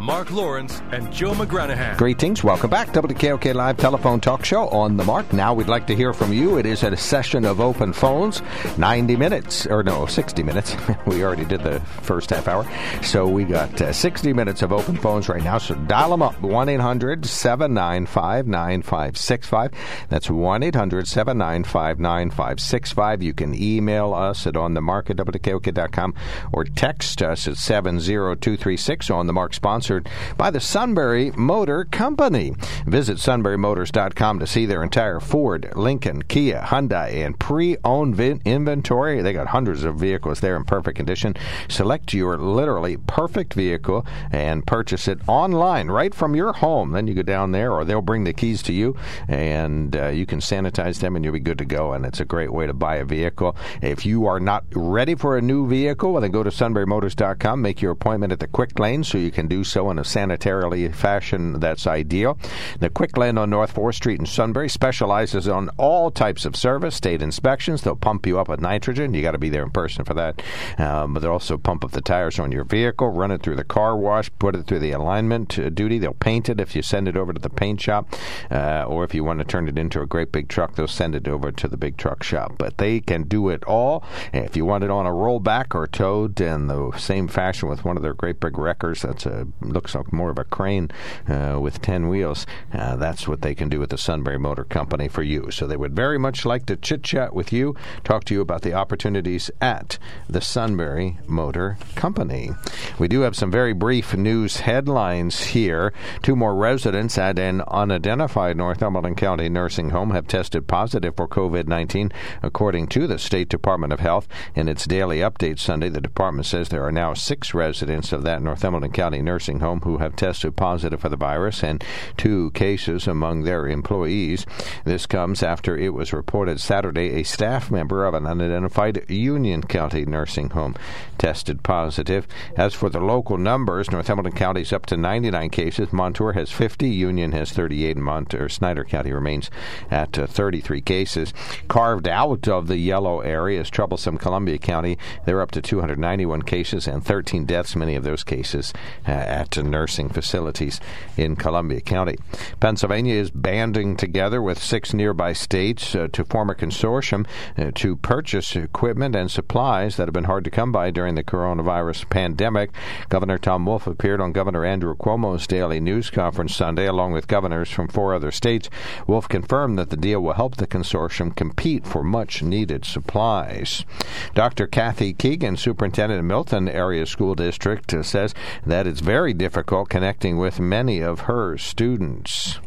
[0.00, 1.98] Mark Lawrence and Joe McGranahan.
[1.98, 2.42] Greetings.
[2.42, 2.88] Welcome back.
[2.88, 5.30] WKOK Live Telephone Talk Show on the mark.
[5.34, 6.56] Now we'd like to hear from you.
[6.56, 8.40] It is a session of open phones,
[8.78, 10.74] 90 minutes, or no, 60 minutes.
[11.06, 12.66] we already did the first half hour.
[13.02, 15.58] So we got uh, 60 minutes of open phones right now.
[15.58, 19.72] So dial them up 1 800 795 9565.
[20.08, 23.22] That's 1 800 795 9565.
[23.22, 24.82] You can email us at on at
[25.16, 26.14] WKOK.com
[26.52, 29.52] or text us at 70236 on the mark
[29.90, 32.52] sponsored by the Sunbury Motor Company.
[32.86, 39.20] Visit sunburymotors.com to see their entire Ford, Lincoln, Kia, Hyundai, and pre-owned vin- inventory.
[39.20, 41.34] They got hundreds of vehicles there in perfect condition.
[41.68, 46.92] Select your literally perfect vehicle and purchase it online right from your home.
[46.92, 50.24] Then you go down there, or they'll bring the keys to you, and uh, you
[50.24, 51.92] can sanitize them, and you'll be good to go.
[51.92, 53.56] And it's a great way to buy a vehicle.
[53.82, 57.82] If you are not ready for a new vehicle, well, then go to sunburymotors.com, make
[57.82, 61.60] your appointment at the Quick Lane so you can do so in a sanitarily fashion
[61.60, 62.38] that's ideal.
[62.80, 66.96] The Quick Lane on North 4th Street in Sunbury specializes on all types of service,
[66.96, 67.82] state inspections.
[67.82, 69.14] They'll pump you up with nitrogen.
[69.14, 70.42] You got to be there in person for that.
[70.78, 73.64] Um, but they'll also pump up the tires on your vehicle, run it through the
[73.64, 75.98] car wash, put it through the alignment uh, duty.
[75.98, 78.14] They'll paint it if you send it over to the paint shop,
[78.50, 81.14] uh, or if you want to turn it into a great big truck, they'll send
[81.14, 82.54] it over to the big truck shop.
[82.58, 84.04] But they can do it all.
[84.32, 87.96] If you want it on a rollback or towed in the same fashion with one
[87.96, 90.90] of their great big wreckers, that's a looks like more of a crane
[91.28, 92.46] uh, with 10 wheels.
[92.72, 95.50] Uh, that's what they can do with the Sunbury Motor Company for you.
[95.50, 98.62] So they would very much like to chit chat with you, talk to you about
[98.62, 102.50] the opportunities at the Sunbury Motor Company.
[102.98, 105.92] We do have some very brief news headlines here.
[106.22, 111.66] Two more residents at an unidentified Northumberland County nursing home have tested positive for COVID
[111.66, 114.28] 19, according to the State Department of Health.
[114.54, 118.42] In its daily update Sunday, the department says there are now six residents of that
[118.42, 121.82] Northumberland County nursing home who have tested positive for the virus and
[122.16, 124.46] two cases among their employees.
[124.84, 130.04] This comes after it was reported Saturday a staff member of an unidentified Union County
[130.04, 130.76] nursing home
[131.18, 132.26] tested positive.
[132.56, 135.92] As for the local numbers, Northumberland County is up to 99 cases.
[135.92, 136.88] Montour has 50.
[136.88, 137.96] Union has 38.
[137.96, 139.50] And Montour, Snyder County remains
[139.90, 141.34] at uh, 33 cases.
[141.68, 144.96] Carved out of the yellow area is troublesome Columbia County.
[145.26, 148.72] They're up to 291 cases and 13 deaths, many of those cases
[149.06, 149.10] uh,
[149.40, 150.80] at nursing facilities
[151.16, 152.16] in Columbia County.
[152.60, 157.26] Pennsylvania is banding together with six nearby states uh, to form a consortium
[157.56, 161.24] uh, to purchase equipment and supplies that have been hard to come by during the
[161.24, 162.70] coronavirus pandemic.
[163.08, 167.70] Governor Tom Wolf appeared on Governor Andrew Cuomo's daily news conference Sunday, along with governors
[167.70, 168.68] from four other states.
[169.06, 173.86] Wolf confirmed that the deal will help the consortium compete for much needed supplies.
[174.34, 174.66] Dr.
[174.66, 178.34] Kathy Keegan, superintendent of Milton Area School District, uh, says
[178.66, 182.58] that it's very difficult connecting with many of her students.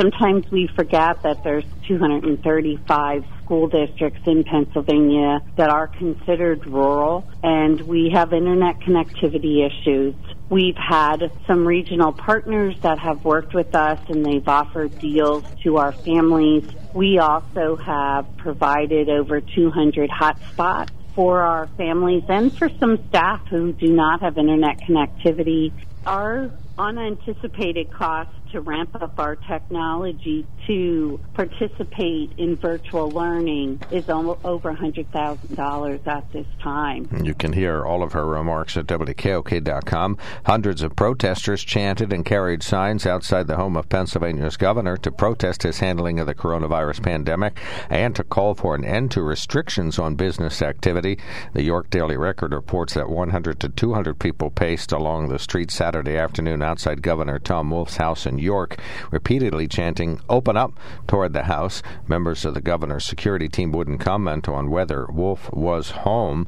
[0.00, 7.80] Sometimes we forget that there's 235 school districts in Pennsylvania that are considered rural, and
[7.82, 10.14] we have internet connectivity issues
[10.52, 15.78] We've had some regional partners that have worked with us and they've offered deals to
[15.78, 16.62] our families.
[16.92, 23.72] We also have provided over 200 hotspots for our families and for some staff who
[23.72, 25.72] do not have internet connectivity.
[26.04, 34.72] Our unanticipated costs to ramp up our technology to participate in virtual learning is over
[34.72, 37.08] $100,000 at this time.
[37.24, 40.18] You can hear all of her remarks at WKOK.com.
[40.46, 45.62] Hundreds of protesters chanted and carried signs outside the home of Pennsylvania's governor to protest
[45.64, 47.58] his handling of the coronavirus pandemic
[47.90, 51.18] and to call for an end to restrictions on business activity.
[51.54, 56.16] The York Daily Record reports that 100 to 200 people paced along the street Saturday
[56.16, 58.78] afternoon outside Governor Tom Wolf's house in York,
[59.10, 60.72] repeatedly chanting, Open up,
[61.06, 61.82] toward the house.
[62.06, 66.46] Members of the governor's security team wouldn't comment on whether Wolf was home.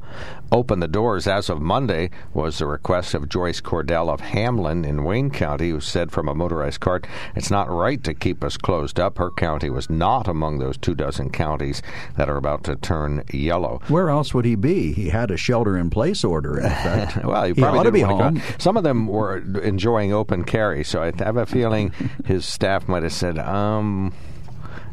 [0.51, 5.03] Open the doors as of Monday was the request of Joyce Cordell of Hamlin in
[5.03, 8.99] Wayne County, who said from a motorized cart, It's not right to keep us closed
[8.99, 9.17] up.
[9.17, 11.81] Her county was not among those two dozen counties
[12.15, 13.81] that are about to turn yellow.
[13.87, 14.93] Where else would he be?
[14.93, 17.23] He had a shelter in place order, in effect.
[17.25, 18.41] well, he, he ought to be home.
[18.57, 21.91] Some of them were enjoying open carry, so I have a feeling
[22.25, 24.11] his staff might have said, um, Mm,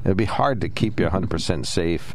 [0.04, 2.14] it'd be hard to keep you 100% safe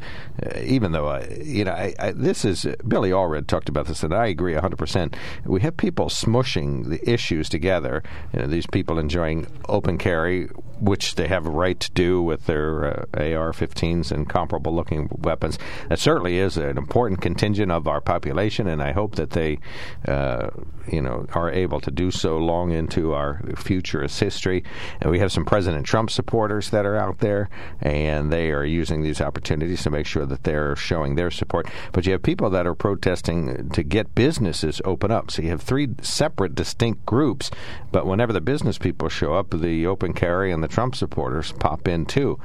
[0.62, 4.04] even though I, you know, I, I, this is uh, Billy Allred talked about this,
[4.04, 4.78] and I agree 100.
[4.78, 8.04] percent We have people smushing the issues together.
[8.34, 10.46] You know, these people enjoying open carry,
[10.80, 15.58] which they have a right to do with their uh, AR-15s and comparable-looking weapons.
[15.90, 19.58] That certainly is an important contingent of our population, and I hope that they,
[20.08, 20.50] uh,
[20.88, 24.64] you know, are able to do so long into our futurist history.
[25.02, 27.50] And we have some President Trump supporters that are out there,
[27.82, 31.68] and they are using these opportunities to make sure that they're showing their support.
[31.92, 35.32] But you have people that are protesting to get businesses open up.
[35.32, 37.52] So you have three separate, distinct groups.
[37.92, 41.88] But whenever the business people show up, the open carry and the Trump supporters pop
[41.88, 42.40] in too.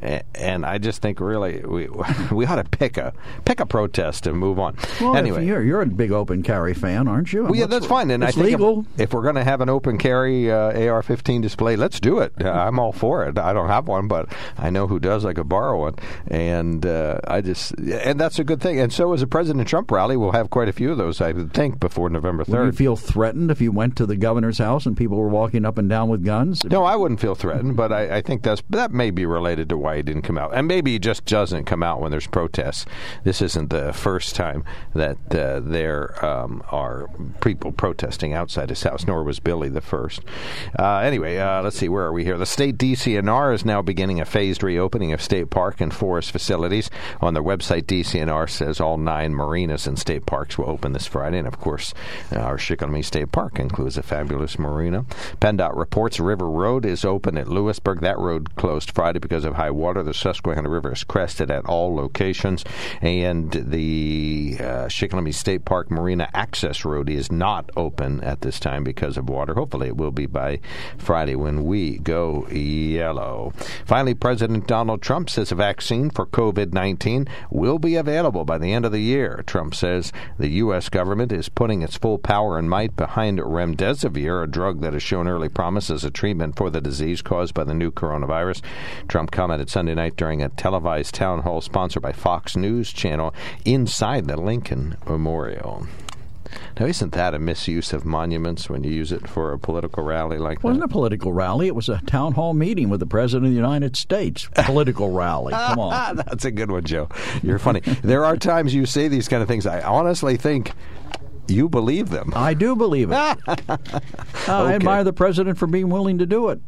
[0.00, 1.88] And I just think really we
[2.30, 3.12] we ought to pick a
[3.44, 4.76] pick a protest and move on.
[5.00, 7.44] Well, anyway, you're you're a big open carry fan, aren't you?
[7.44, 8.10] Well, yeah, that's fine.
[8.10, 8.86] And I think legal.
[8.94, 12.32] If, if we're going to have an open carry uh, AR-15 display, let's do it.
[12.44, 13.38] I'm all for it.
[13.38, 15.24] I don't have one, but I know who does.
[15.24, 15.94] I could borrow one,
[16.28, 18.80] and uh, I just and that's a good thing.
[18.80, 21.32] And so, as a President Trump rally, we'll have quite a few of those, I
[21.32, 22.66] would think, before November third.
[22.66, 25.64] Would you feel threatened if you went to the governor's house and people were walking
[25.64, 26.64] up and down with guns?
[26.64, 29.76] No, I wouldn't feel threatened, but I, I think that's that may be related to
[29.76, 32.86] why he didn't come out, and maybe he just doesn't come out when there's protests.
[33.24, 34.64] This isn't the first time
[34.94, 37.08] that uh, there um, are
[37.40, 40.22] people protesting outside his house, nor was Billy the first.
[40.78, 42.38] Uh, anyway, uh, let's see, where are we here?
[42.38, 46.90] The state DCNR is now beginning a phased reopening of state park and forest facilities.
[47.20, 51.38] On their website, DCNR says all nine marinas and state parks will open this Friday,
[51.38, 51.92] and of course,
[52.32, 55.04] our Shikellamy State Park includes a fabulous marina.
[55.40, 58.00] PennDOT reports River Road is open at Lewisburg.
[58.00, 60.02] That road closed Friday because of high water.
[60.02, 62.64] The Susquehanna River is crested at all locations,
[63.00, 69.16] and the uh, State Park Marina Access Road is not open at this time because
[69.16, 69.54] of water.
[69.54, 70.60] Hopefully, it will be by
[70.98, 73.52] Friday when we go yellow.
[73.84, 76.97] Finally, President Donald Trump says a vaccine for COVID 19
[77.50, 79.42] will be available by the end of the year.
[79.46, 80.88] Trump says the U.S.
[80.88, 85.28] government is putting its full power and might behind remdesivir, a drug that has shown
[85.28, 88.62] early promise as a treatment for the disease caused by the new coronavirus.
[89.08, 93.34] Trump commented Sunday night during a televised town hall sponsored by Fox News Channel
[93.64, 95.86] inside the Lincoln Memorial.
[96.78, 100.38] Now, isn't that a misuse of monuments when you use it for a political rally
[100.38, 100.66] like that?
[100.66, 101.66] It wasn't a political rally.
[101.66, 104.48] It was a town hall meeting with the President of the United States.
[104.54, 105.52] Political rally.
[105.52, 106.16] Come on.
[106.16, 107.08] That's a good one, Joe.
[107.42, 107.80] You're funny.
[108.02, 109.66] there are times you say these kind of things.
[109.66, 110.72] I honestly think
[111.48, 112.32] you believe them.
[112.34, 113.14] I do believe it.
[113.48, 113.76] okay.
[114.48, 116.60] I admire the president for being willing to do it.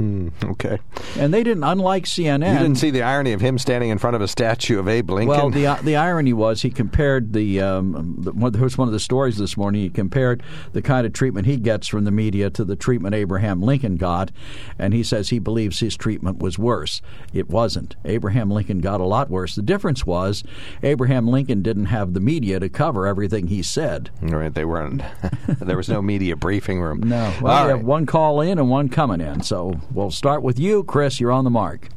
[0.00, 0.78] Mm, okay.
[1.18, 2.54] And they didn't, unlike CNN.
[2.54, 5.10] You didn't see the irony of him standing in front of a statue of Abe
[5.10, 5.28] Lincoln.
[5.28, 7.60] Well, the the irony was he compared the.
[7.60, 9.82] Um, the was one of the stories this morning.
[9.82, 13.60] He compared the kind of treatment he gets from the media to the treatment Abraham
[13.60, 14.30] Lincoln got,
[14.78, 17.02] and he says he believes his treatment was worse.
[17.34, 17.96] It wasn't.
[18.06, 19.54] Abraham Lincoln got a lot worse.
[19.54, 20.42] The difference was
[20.82, 24.10] Abraham Lincoln didn't have the media to cover everything he said.
[24.22, 24.52] Right.
[24.54, 25.02] They weren't.
[25.48, 27.00] there was no media briefing room.
[27.10, 27.34] No.
[27.42, 27.76] Well, All we right.
[27.78, 29.42] have one call in and one coming in.
[29.42, 31.18] So We'll start with you, Chris.
[31.18, 31.88] You're on the mark.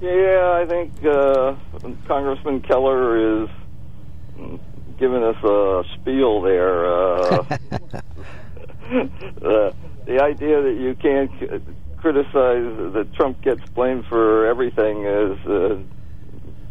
[0.00, 1.54] Yeah, I think uh,
[2.06, 3.48] Congressman Keller is
[4.98, 6.86] giving us a spiel there.
[6.86, 7.26] Uh,
[9.42, 9.72] uh,
[10.06, 11.30] the idea that you can't
[11.98, 15.78] criticize that Trump gets blamed for everything is uh,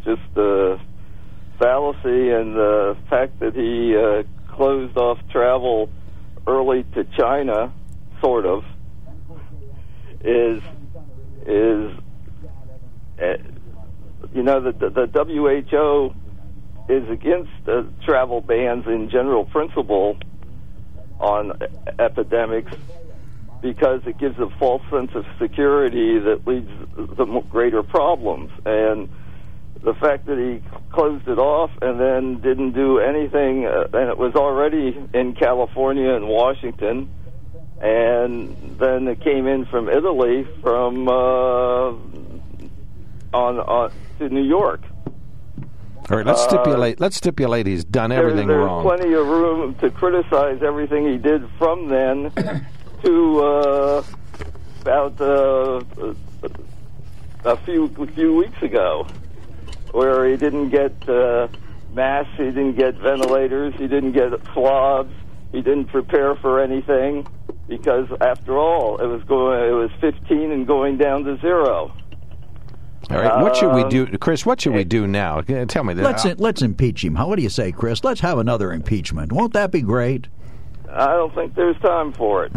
[0.04, 0.78] just a
[1.58, 4.22] fallacy, and the fact that he uh,
[4.54, 5.90] closed off travel
[6.46, 7.72] early to China,
[8.20, 8.64] sort of,
[10.24, 10.62] is
[11.46, 11.92] is
[13.20, 13.36] uh,
[14.32, 16.14] you know the, the the WHO
[16.88, 20.16] is against uh, travel bans in general principle
[21.20, 21.52] on
[21.98, 22.72] epidemics
[23.62, 26.68] because it gives a false sense of security that leads
[27.16, 28.50] to greater problems.
[28.66, 29.08] And
[29.82, 30.62] the fact that he
[30.92, 36.14] closed it off and then didn't do anything, uh, and it was already in California
[36.14, 37.08] and Washington,
[37.84, 41.90] and then it came in from Italy from uh,
[43.34, 44.80] on, on to New York.
[46.10, 46.98] All right, let's uh, stipulate.
[46.98, 48.86] Let's stipulate he's done everything there's wrong.
[48.86, 52.32] There's plenty of room to criticize everything he did from then
[53.04, 54.02] to uh,
[54.80, 55.82] about uh,
[57.44, 59.06] a few a few weeks ago
[59.92, 61.48] where he didn't get uh,
[61.92, 65.12] masks, he didn't get ventilators, he didn't get swabs,
[65.52, 67.26] he didn't prepare for anything
[67.68, 71.92] because after all, it was going, it was 15 and going down to zero.
[73.10, 74.46] All right, what should we do, Chris?
[74.46, 75.42] What should we do now?
[75.42, 76.02] Tell me that.
[76.02, 77.14] Let's let's impeach him.
[77.14, 77.28] How?
[77.28, 78.02] What do you say, Chris?
[78.02, 79.30] Let's have another impeachment.
[79.30, 80.28] Won't that be great?
[80.90, 82.52] I don't think there's time for it.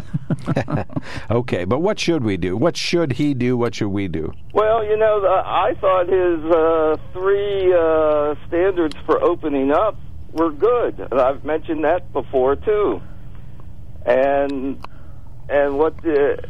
[1.32, 2.56] okay, but what should we do?
[2.56, 3.58] What should he do?
[3.58, 4.32] What should we do?
[4.54, 9.98] Well, you know, I thought his uh, three uh, standards for opening up
[10.32, 13.02] were good, and I've mentioned that before too.
[14.06, 14.86] And
[15.50, 16.46] and what did,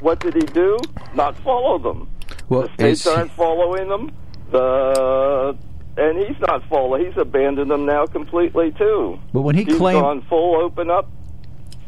[0.00, 0.78] what did he do?
[1.14, 2.08] Not follow them.
[2.48, 4.12] Well, the states aren't following them.
[4.50, 5.56] The
[5.96, 7.06] and he's not following.
[7.06, 9.18] He's abandoned them now completely too.
[9.32, 11.08] But when he he's claimed gone full open up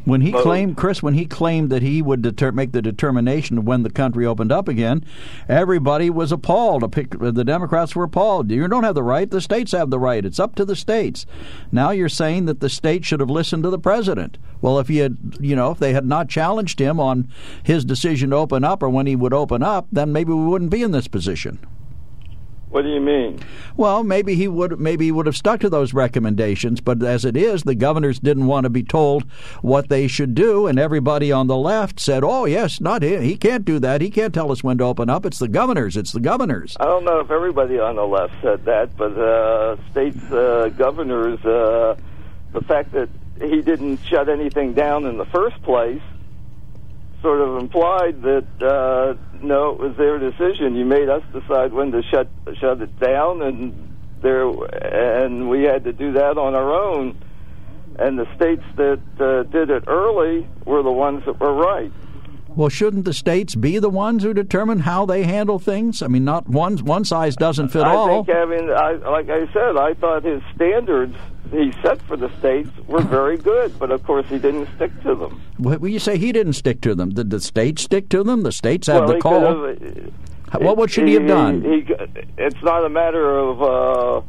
[0.05, 3.65] when he claimed, Chris, when he claimed that he would deter- make the determination of
[3.65, 5.05] when the country opened up again,
[5.49, 6.83] everybody was appalled.
[6.93, 8.51] The Democrats were appalled.
[8.51, 9.31] You don't have the right.
[9.31, 10.25] The states have the right.
[10.25, 11.25] It's up to the states.
[11.73, 14.39] Now you're saying that the states should have listened to the president.
[14.61, 17.29] Well, if he had, you know, if they had not challenged him on
[17.63, 20.71] his decision to open up or when he would open up, then maybe we wouldn't
[20.71, 21.59] be in this position.
[22.75, 23.39] What do you mean?
[23.77, 27.37] Well, maybe he would maybe he would have stuck to those recommendations, but as it
[27.37, 29.31] is, the governors didn't want to be told
[29.63, 33.23] what they should do, and everybody on the left said, "Oh, yes, not him.
[33.23, 34.01] He can't do that.
[34.01, 35.25] He can't tell us when to open up.
[35.25, 35.97] It's the governors.
[35.97, 39.77] It's the governors." I don't know if everybody on the left said that, but uh,
[39.93, 41.95] states uh, governors, uh,
[42.53, 43.09] the fact that
[43.41, 46.03] he didn't shut anything down in the first place
[47.23, 49.15] sort of implied that uh,
[49.45, 50.75] no, it was their decision.
[50.75, 52.29] You made us decide when to shut
[52.61, 53.91] shut it down, and
[54.23, 57.17] there and we had to do that on our own.
[57.97, 61.93] And the states that uh, did it early were the ones that were right.
[62.57, 66.03] Well, shouldn't the states be the ones who determine how they handle things?
[66.03, 68.09] I mean, not one one size doesn't fit I all.
[68.09, 71.17] I think, Kevin, I, like I said, I thought his standards
[71.51, 75.15] he set for the states were very good, but of course he didn't stick to
[75.15, 75.43] them.
[75.59, 77.11] What Well, you say he didn't stick to them.
[77.11, 78.43] Did the states stick to them?
[78.43, 79.41] The states had well, the call.
[80.51, 81.63] Have, what, what should he, he have done?
[81.63, 81.95] He, he,
[82.39, 84.27] it's not a matter of uh,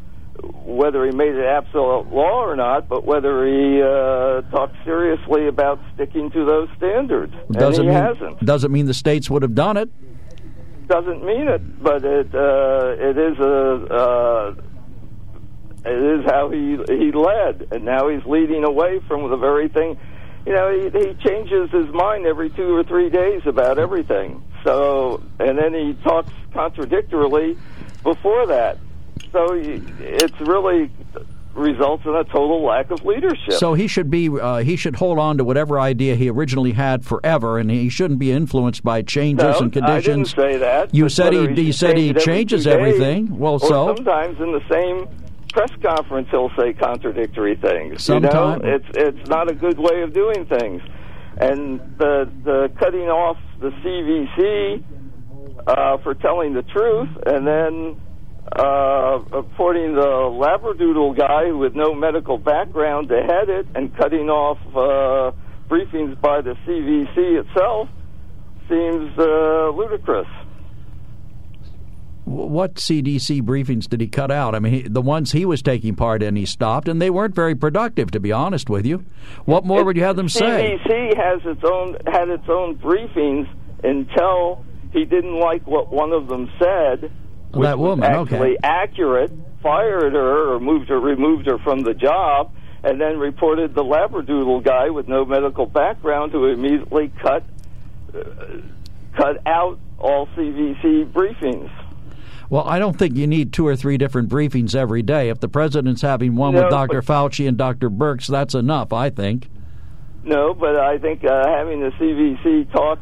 [0.66, 5.80] whether he made it absolute law or not, but whether he uh, talked seriously about
[5.94, 7.34] sticking to those standards.
[7.52, 8.46] Doesn't and he mean, hasn't.
[8.46, 9.90] Doesn't mean the states would have done it.
[10.88, 14.56] Doesn't mean it, but it uh, it is a uh,
[15.86, 20.00] it is how he he led, and now he's leading away from the very thing.
[20.48, 24.44] You know, he, he changes his mind every two or three days about everything.
[24.64, 27.58] So, and then he talks contradictorily
[28.04, 28.78] before that.
[29.36, 30.90] So it's really
[31.56, 33.54] results in a total lack of leadership.
[33.54, 37.04] So he should be uh, he should hold on to whatever idea he originally had
[37.04, 40.34] forever, and he shouldn't be influenced by changes no, and conditions.
[40.34, 40.96] I didn't say that.
[40.96, 43.26] You said he, he said he changes everything.
[43.26, 45.08] Days, well, so sometimes in the same
[45.52, 48.04] press conference he'll say contradictory things.
[48.04, 48.62] Sometime.
[48.62, 50.82] You know, it's it's not a good way of doing things.
[51.38, 54.84] And the the cutting off the CDC
[55.68, 58.00] uh, for telling the truth, and then
[58.52, 64.58] uh, appointing the labradoodle guy with no medical background to head it, and cutting off
[64.70, 65.36] uh,
[65.70, 67.90] briefings by the CDC itself
[68.68, 70.28] seems uh, ludicrous
[72.26, 74.56] what CDC briefings did he cut out?
[74.56, 77.36] I mean, he, the ones he was taking part in, he stopped, and they weren't
[77.36, 79.06] very productive, to be honest with you.
[79.46, 80.80] What more it, would you have them say?
[80.86, 83.48] CDC has its own had its own briefings
[83.84, 87.12] until he didn't like what one of them said.
[87.56, 88.58] Well, that woman, actually okay.
[88.64, 89.32] accurate,
[89.64, 92.52] fired her or moved her, removed her from the job,
[92.84, 97.44] and then reported the labradoodle guy with no medical background who immediately cut
[98.14, 98.22] uh,
[99.16, 101.72] cut out all CDC briefings.
[102.50, 105.30] Well, I don't think you need two or three different briefings every day.
[105.30, 107.02] If the president's having one no, with Dr.
[107.02, 107.90] Fauci and Dr.
[107.90, 109.50] Birx, that's enough, I think.
[110.24, 113.00] No, but I think uh, having the CDC talk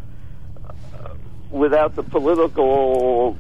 [0.64, 1.16] uh,
[1.49, 3.38] without the political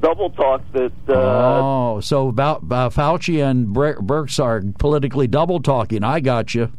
[0.00, 0.92] double talk that.
[1.08, 6.04] Uh, oh, so about uh, Fauci and Birx are politically double talking.
[6.04, 6.72] I got you.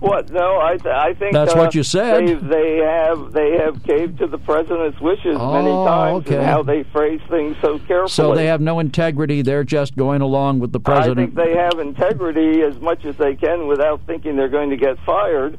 [0.00, 0.30] What?
[0.30, 2.24] No, I th- I think that's uh, what you said.
[2.24, 6.36] They, they have they have caved to the president's wishes oh, many times, okay.
[6.36, 8.08] and how they phrase things so carefully.
[8.08, 9.42] So they have no integrity.
[9.42, 11.18] They're just going along with the president.
[11.18, 14.76] I think they have integrity as much as they can without thinking they're going to
[14.76, 15.58] get fired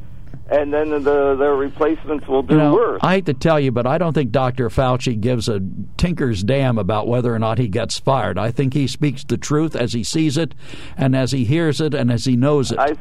[0.51, 2.99] and then the, their replacements will do you know, worse.
[3.03, 4.69] I hate to tell you, but I don't think Dr.
[4.69, 5.61] Fauci gives a
[5.97, 8.37] tinker's damn about whether or not he gets fired.
[8.39, 10.55] I think he speaks the truth as he sees it,
[10.97, 12.79] and as he hears it, and as he knows it.
[12.79, 12.95] I,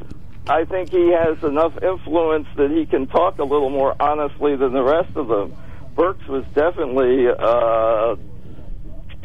[0.47, 4.73] I think he has enough influence that he can talk a little more honestly than
[4.73, 5.55] the rest of them.
[5.95, 8.15] Birx was definitely uh,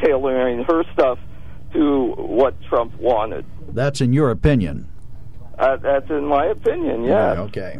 [0.02, 1.18] tailoring her stuff
[1.74, 3.44] to what Trump wanted.
[3.68, 4.88] That's in your opinion.
[5.58, 7.32] Uh, that's in my opinion, yeah.
[7.42, 7.78] okay.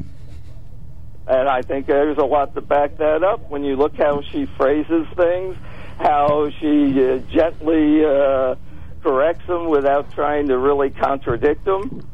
[1.26, 4.44] And I think there's a lot to back that up when you look how she
[4.44, 5.56] phrases things,
[5.98, 8.56] how she uh, gently uh,
[9.02, 12.06] corrects them without trying to really contradict them.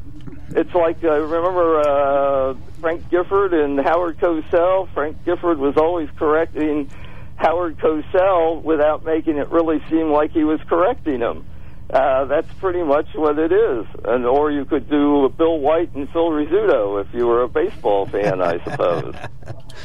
[0.53, 4.93] It's like uh, remember uh, Frank Gifford and Howard Cosell.
[4.93, 6.89] Frank Gifford was always correcting
[7.35, 11.45] Howard Cosell without making it really seem like he was correcting him.
[11.91, 13.85] Uh, that's pretty much what it is.
[14.05, 18.05] And or you could do Bill White and Phil Rizzuto if you were a baseball
[18.05, 19.13] fan, I suppose.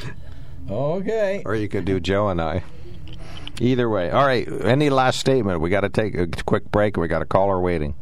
[0.70, 1.42] okay.
[1.44, 2.62] Or you could do Joe and I.
[3.60, 4.10] Either way.
[4.10, 4.46] All right.
[4.64, 5.60] Any last statement?
[5.60, 6.96] We got to take a quick break.
[6.96, 7.96] We got a caller waiting.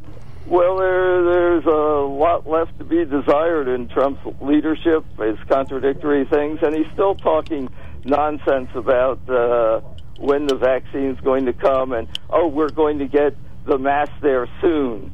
[0.47, 6.59] Well, there, there's a lot left to be desired in Trump's leadership, his contradictory things,
[6.61, 7.71] and he's still talking
[8.05, 9.81] nonsense about uh,
[10.19, 13.35] when the vaccine's going to come and, oh, we're going to get
[13.65, 15.13] the mass there soon.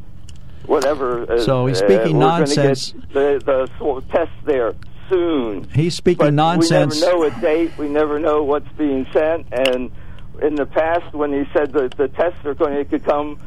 [0.67, 1.27] Whatever.
[1.41, 2.93] So he's uh, speaking we're nonsense.
[3.13, 4.75] The, the test there
[5.09, 5.69] soon.
[5.71, 6.97] He's speaking but nonsense.
[6.97, 7.79] We never know a date.
[7.79, 9.47] We never know what's being sent.
[9.53, 9.91] And
[10.43, 13.39] in the past, when he said that the tests are going to come,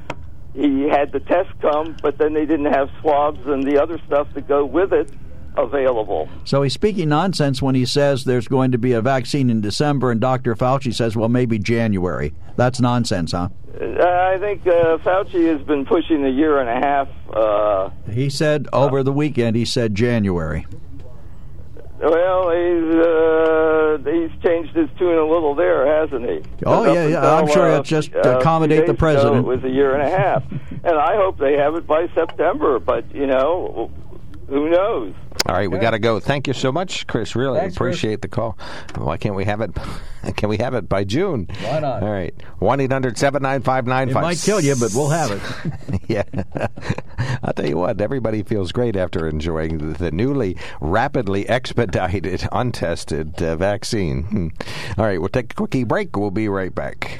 [0.54, 4.32] he had the test come, but then they didn't have swabs and the other stuff
[4.34, 5.10] to go with it
[5.58, 6.30] available.
[6.46, 10.12] So he's speaking nonsense when he says there's going to be a vaccine in December,
[10.12, 10.56] and Dr.
[10.56, 12.34] Fauci says, well, maybe January.
[12.56, 13.50] That's nonsense, huh?
[13.80, 17.10] Uh, I think uh, Fauci has been pushing a year and a half.
[17.34, 20.66] Uh, he said over the weekend, he said January.
[22.04, 26.42] Well, he's uh, he's changed his tune a little there, hasn't he?
[26.66, 27.36] Oh yeah, yeah.
[27.36, 29.40] I'm sure it's just to accommodate the president.
[29.40, 32.10] Ago, it was a year and a half, and I hope they have it by
[32.14, 32.80] September.
[32.80, 33.90] But you know,
[34.48, 35.14] who knows?
[35.46, 36.20] All right, we got to go.
[36.22, 37.36] Thank you so much, Chris.
[37.36, 38.22] Really Thanks, appreciate Chris.
[38.22, 38.58] the call.
[38.96, 39.72] Why can't we have it?
[40.38, 41.48] Can we have it by June?
[41.64, 42.02] Why not?
[42.02, 44.24] All right, one eight hundred seven nine five nine It five.
[44.24, 46.02] might kill you, but we'll have it.
[46.08, 46.24] yeah,
[47.44, 48.00] I'll tell you what.
[48.00, 54.24] Everybody feels great after enjoying the, the newly, rapidly expedited, untested uh, vaccine.
[54.24, 54.48] Hmm.
[54.98, 56.16] All right, we'll take a quickie break.
[56.16, 57.20] We'll be right back.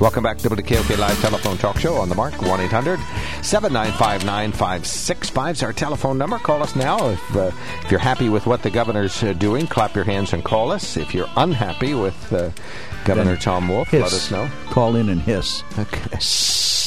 [0.00, 2.40] Welcome back to the KOK Live Telephone Talk Show on the mark.
[2.40, 3.00] 1 800
[3.42, 6.38] 795 9565 is our telephone number.
[6.38, 7.08] Call us now.
[7.08, 7.50] If, uh,
[7.82, 10.96] if you're happy with what the governor's uh, doing, clap your hands and call us.
[10.96, 12.50] If you're unhappy with uh,
[13.04, 14.02] Governor Then Tom Wolf, hiss.
[14.02, 14.48] let us know.
[14.70, 15.62] Call in and hiss.
[15.78, 16.00] Okay.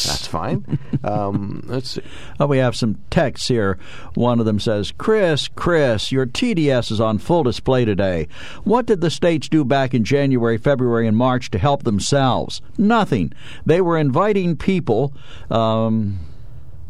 [0.03, 0.79] That's fine.
[1.03, 2.01] um, let's see.
[2.39, 3.77] Oh, we have some texts here.
[4.15, 8.27] One of them says, Chris, Chris, your TDS is on full display today.
[8.63, 12.61] What did the states do back in January, February, and March to help themselves?
[12.79, 13.31] Nothing.
[13.65, 15.13] They were inviting people.
[15.51, 16.19] Um,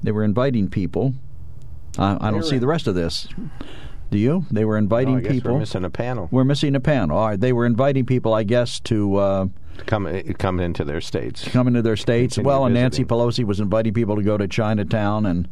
[0.02, 1.14] they were inviting people.
[1.98, 3.28] I, I don't see the rest of this.
[4.12, 4.46] Do you?
[4.52, 5.54] They were inviting Oh, I guess people.
[5.54, 6.28] we're missing a panel.
[6.32, 7.18] We're missing a panel.
[7.18, 7.40] All right.
[7.40, 9.46] They were inviting people, I guess, to uh,
[9.86, 10.06] Come,
[10.38, 11.48] come into their states.
[11.48, 12.36] come into their states.
[12.36, 13.06] Continue well, and Nancy.
[13.06, 15.48] Pelosi was inviting people to go to Chinatown and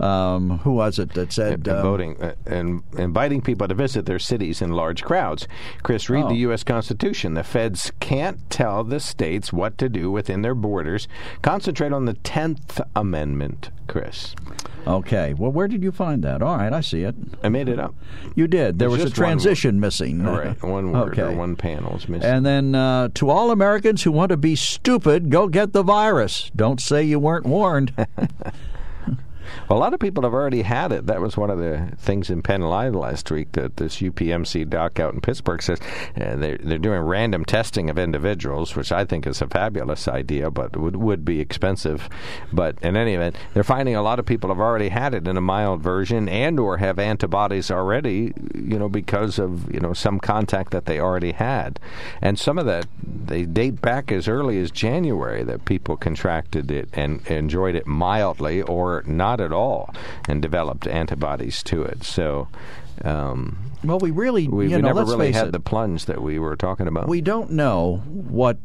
[0.00, 4.18] um, who was it that said uh, voting uh, and inviting people to visit their
[4.18, 5.46] cities in large crowds.
[5.82, 6.28] Chris, read Oh.
[6.28, 6.62] the U.S.
[6.64, 7.34] Constitution.
[7.34, 11.08] The feds can't tell the states what to do within their borders.
[11.42, 14.34] Concentrate on the Tenth Amendment, Chris.
[14.86, 16.42] Okay, well, where did you find that?
[16.42, 17.14] All right, I see it.
[17.44, 17.94] I made it up.
[18.34, 18.80] You did.
[18.80, 20.26] There It's was a transition missing.
[20.26, 21.22] All right, one word okay.
[21.22, 22.28] or one panel is missing.
[22.28, 26.50] And then uh, to all Americans who want to be stupid, go get the virus.
[26.56, 27.92] Don't say you weren't warned.
[29.68, 31.06] Well, a lot of people have already had it.
[31.06, 34.98] That was one of the things in Penn Live last week that this UPMC doc
[35.00, 35.78] out in Pittsburgh says
[36.16, 40.50] uh, they're, they're doing random testing of individuals, which I think is a fabulous idea,
[40.50, 42.08] but would, would be expensive.
[42.52, 45.36] But in any event, they're finding a lot of people have already had it in
[45.36, 50.18] a mild version and or have antibodies already, you know, because of, you know, some
[50.18, 51.78] contact that they already had.
[52.20, 56.88] And some of that, they date back as early as January that people contracted it
[56.92, 59.94] and enjoyed it mildly or not at all
[60.28, 62.04] and developed antibodies to it.
[62.04, 62.48] So
[63.04, 65.52] um, well, we really, we, we know, never really had it.
[65.52, 67.08] the plunge that we were talking about.
[67.08, 68.58] we don't know what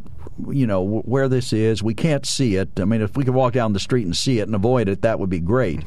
[0.52, 3.54] you know where this is we can't see it i mean if we could walk
[3.54, 5.82] down the street and see it and avoid it that would be great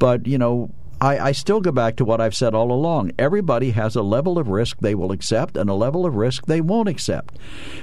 [0.00, 0.68] but you know
[1.00, 3.12] I, I still go back to what I've said all along.
[3.18, 6.60] Everybody has a level of risk they will accept and a level of risk they
[6.60, 7.36] won't accept.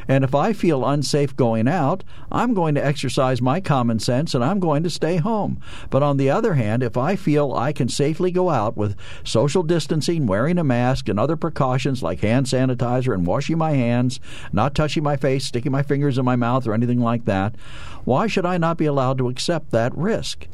[0.08, 4.44] And if I feel unsafe going out, I'm going to exercise my common sense and
[4.44, 5.62] I'm going to stay home.
[5.90, 9.64] But on the other hand, if I feel I can safely go out with social
[9.64, 14.20] distancing, wearing a mask, and other precautions like hand sanitizer and washing my hands,
[14.52, 17.56] not touching my face, sticking my fingers in my mouth, or anything like that,
[18.06, 20.48] why should I not be allowed to accept that risk?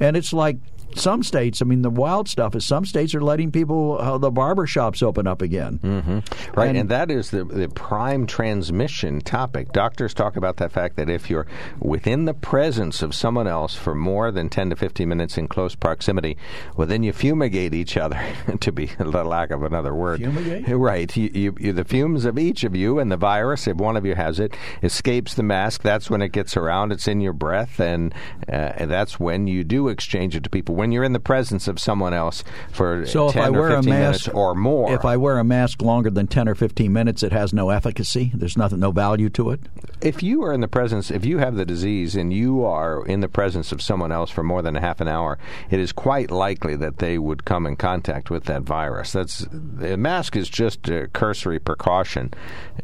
[0.00, 0.58] And it's like
[0.94, 4.30] some states, I mean, the wild stuff is some states are letting people, uh, the
[4.30, 5.78] barber shops open up again.
[5.82, 6.18] Mm-hmm.
[6.58, 9.72] Right, and, And- that is the the prime transmission topic.
[9.72, 11.46] Doctors talk about the fact that if you're
[11.80, 15.74] within the presence of someone else for more than 10 to 15 minutes in close
[15.74, 16.36] proximity,
[16.76, 18.20] well, then you fumigate each other,
[18.60, 20.20] to be the lack of another word.
[20.20, 20.68] Fumigate?
[20.68, 21.16] Right.
[21.16, 24.04] You, you, you, the fumes of each of you and the virus, if one of
[24.04, 25.82] you has it, escapes the mask.
[25.82, 26.92] That's when it gets around.
[26.92, 28.14] It's in your breath, and,
[28.48, 30.74] uh, and that's when you do exchange it to people.
[30.78, 33.70] When you're in the presence of someone else for So 10 if I or wear
[33.70, 34.92] a 15 mask minutes or more.
[34.94, 38.30] if I wear a mask longer than ten or fifteen minutes, it has no efficacy.
[38.34, 39.60] There's nothing, no value to it.
[40.00, 43.18] if you are in the presence, if you have the disease and you are in
[43.20, 45.36] the presence of someone else for more than a half an hour,
[45.70, 49.10] it is quite likely that they would come in contact with that virus.
[49.12, 52.32] That's the mask is just a cursory precaution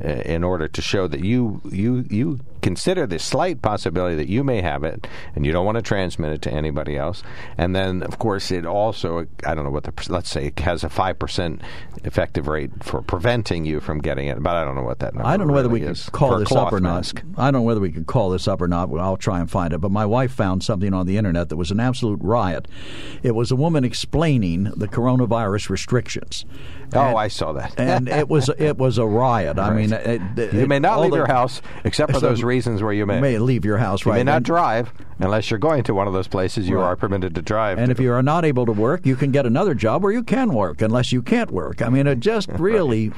[0.04, 4.42] uh, in order to show that you you you consider the slight possibility that you
[4.42, 7.22] may have it and you don't want to transmit it to anybody else.
[7.58, 10.82] And then, of course, it also I don't know what the, let's say it has
[10.82, 11.60] a five percent
[12.04, 15.28] effective rate for preventing you from getting it, but I don't know what that number
[15.28, 17.22] I don't know whether we is could call for this up or mask.
[17.22, 17.38] not.
[17.38, 18.88] I don't know whether we could call this up or not.
[18.88, 19.82] Well, I'll try and find it.
[19.82, 22.66] But my wife found something on the internet that was an absolute riot.
[23.22, 26.46] It was a woman explaining the coronavirus restrictions.
[26.94, 27.74] Oh, And- I saw that.
[27.78, 29.58] and it was it was a riot.
[29.58, 32.42] I mean, it, it, you may not leave the- your house except for So- those
[32.42, 33.20] reasons where you may.
[33.20, 34.18] May leave your house, You right?
[34.18, 36.68] may not And- drive unless you're going to one of those places.
[36.68, 36.84] You Right.
[36.86, 37.78] are permitted to drive.
[37.78, 37.92] And to.
[37.92, 40.52] if you are not able to work, you can get another job where you can
[40.52, 41.80] work, unless you can't work.
[41.82, 43.12] I mean, it just really.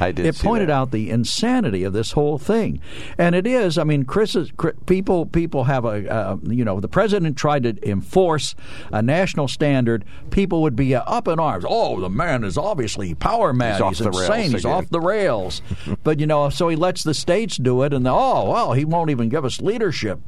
[0.00, 0.74] I did It pointed that.
[0.74, 2.80] out the insanity of this whole thing,
[3.18, 3.76] and it is.
[3.78, 5.26] I mean, Chris is Chris, people.
[5.26, 6.08] People have a.
[6.08, 8.54] Uh, you know, the president tried to enforce
[8.92, 10.04] a national standard.
[10.30, 11.64] People would be uh, up in arms.
[11.68, 13.74] Oh, the man is obviously power mad.
[13.74, 14.30] He's off the insane.
[14.30, 15.62] rails He's again." off the rails.
[16.04, 18.84] but you know, so he lets the states do it, and the, oh well, he
[18.84, 20.20] won't even give us leadership.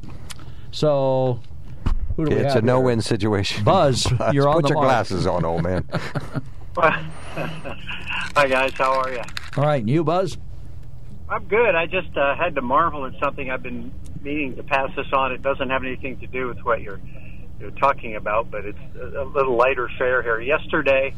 [0.71, 1.39] So.
[2.17, 3.63] Who do we it's have a no-win situation.
[3.65, 4.87] Buzz, you're on Put the your mark.
[4.87, 5.87] glasses on, old man.
[6.75, 9.21] Hi guys, how are you?
[9.57, 10.37] All right, and you, Buzz.
[11.29, 11.73] I'm good.
[11.73, 13.49] I just uh, had to marvel at something.
[13.49, 15.31] I've been meaning to pass this on.
[15.31, 16.99] It doesn't have anything to do with what you're
[17.61, 20.41] you're talking about, but it's a, a little lighter fare here.
[20.41, 21.13] Yesterday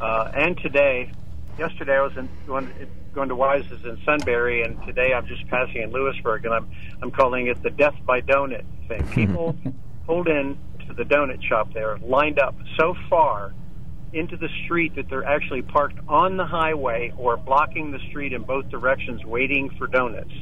[0.00, 1.10] uh, and today,
[1.58, 2.72] yesterday I was in, going,
[3.14, 6.68] going to Weis's in Sunbury, and today I'm just passing in Lewisburg, and I'm
[7.02, 9.06] I'm calling it the death by donut thing.
[9.10, 9.56] People
[10.06, 13.52] pulled in to the donut shop there, lined up so far
[14.12, 18.42] into the street that they're actually parked on the highway or blocking the street in
[18.42, 20.32] both directions waiting for donuts.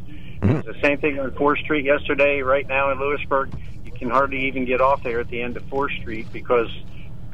[0.43, 2.43] It's the same thing on 4th Street yesterday.
[2.43, 3.51] Right now in Lewisburg,
[3.85, 6.69] you can hardly even get off there at the end of 4th Street because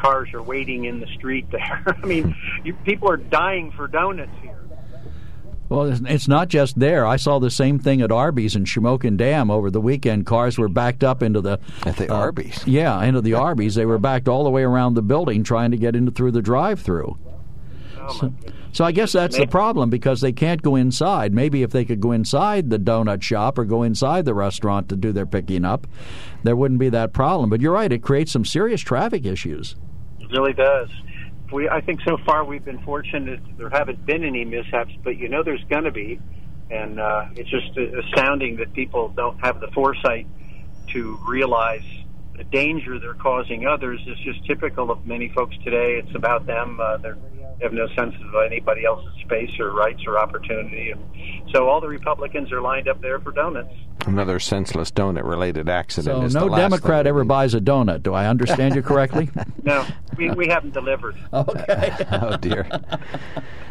[0.01, 1.82] cars are waiting in the street there.
[2.03, 2.34] I mean,
[2.64, 4.57] you, people are dying for donuts here.
[5.68, 7.07] Well, it's- it's not just there.
[7.07, 10.26] I saw the same thing at Arby's in Shamokin Dam over the weekend.
[10.26, 12.66] Cars were backed up into the At the uh, Arby's?
[12.66, 13.76] Yeah, into the Arby's.
[13.76, 16.42] They were backed all the way around the building trying to get into through the
[16.42, 17.16] drive-through.
[18.18, 18.34] So,
[18.72, 21.32] so I guess that's the problem because they can't go inside.
[21.32, 24.96] Maybe if they could go inside the donut shop or go inside the restaurant to
[24.96, 25.86] do their picking up,
[26.42, 27.51] there wouldn't be that problem.
[27.51, 29.76] But you're right; it creates some serious traffic issues.
[30.33, 30.89] Really does.
[31.53, 33.41] We, I think so far we've been fortunate.
[33.59, 36.20] There haven't been any mishaps, but you know there's going to be,
[36.70, 40.26] and uh, it's just astounding that people don't have the foresight
[40.93, 41.83] to realize
[42.37, 44.01] the danger they're causing others.
[44.07, 46.01] It's just typical of many folks today.
[46.03, 46.78] It's about them.
[46.81, 50.90] Uh, they're they have no sense of anybody else's space or rights or opportunity.
[50.90, 51.02] And
[51.52, 53.74] so all the Republicans are lined up there for donuts.
[54.06, 56.32] Another senseless donut related accident.
[56.32, 58.02] So no Democrat ever buys a donut.
[58.02, 59.28] Do I understand you correctly?
[59.62, 59.86] no,
[60.16, 61.16] we, we haven't delivered.
[61.32, 61.94] Okay.
[62.12, 62.66] oh, dear.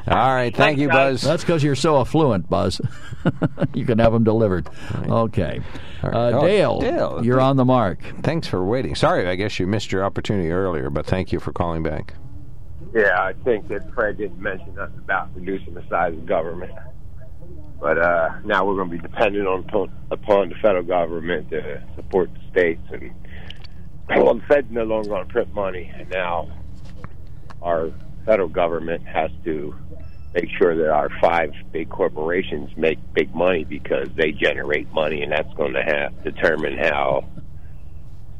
[0.07, 0.55] All right.
[0.55, 1.21] Thank Thanks, you, guys.
[1.21, 1.21] Buzz.
[1.21, 2.81] That's because you're so affluent, Buzz.
[3.73, 4.69] you can have them delivered.
[5.07, 5.61] Okay.
[6.03, 6.31] All Uh.
[6.31, 8.01] Oh, Dale, Dale, you're on the mark.
[8.21, 8.95] Thanks for waiting.
[8.95, 12.15] Sorry, I guess you missed your opportunity earlier, but thank you for calling back.
[12.93, 16.71] Yeah, I think that Fred didn't mention nothing about reducing the size of government.
[17.79, 22.29] But uh, now we're going to be dependent on upon the federal government to support
[22.33, 23.11] the states, and
[24.09, 26.49] well, the Fed's no longer going to print money, and now
[27.61, 27.91] our
[28.25, 29.73] federal government has to
[30.33, 35.31] make sure that our five big corporations make big money because they generate money, and
[35.31, 37.23] that's going to have determine how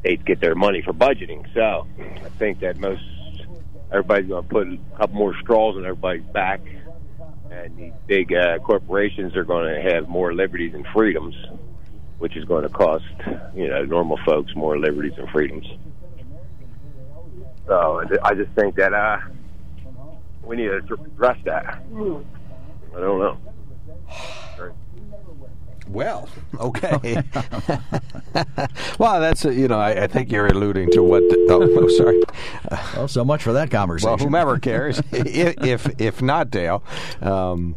[0.02, 1.46] states get their money for budgeting.
[1.54, 1.88] So
[2.26, 3.02] I think that most
[3.92, 6.62] everybody's going to put a couple more straws on everybody's back,
[7.52, 11.36] and these big uh, corporations are going to have more liberties and freedoms,
[12.20, 13.06] which is going to cost
[13.56, 15.66] you know normal folks more liberties and freedoms.
[17.68, 19.20] So I just think that uh,
[20.44, 21.66] we need to address that.
[21.66, 23.38] I don't know.
[25.90, 26.30] Well,
[26.60, 27.24] okay.
[29.00, 31.24] well, that's you know, I, I think you're alluding to what.
[31.24, 32.22] Oh, oh, sorry.
[32.96, 34.10] Well, so much for that conversation.
[34.10, 36.84] Well, whomever cares, if, if if not Dale.
[37.22, 37.76] Um,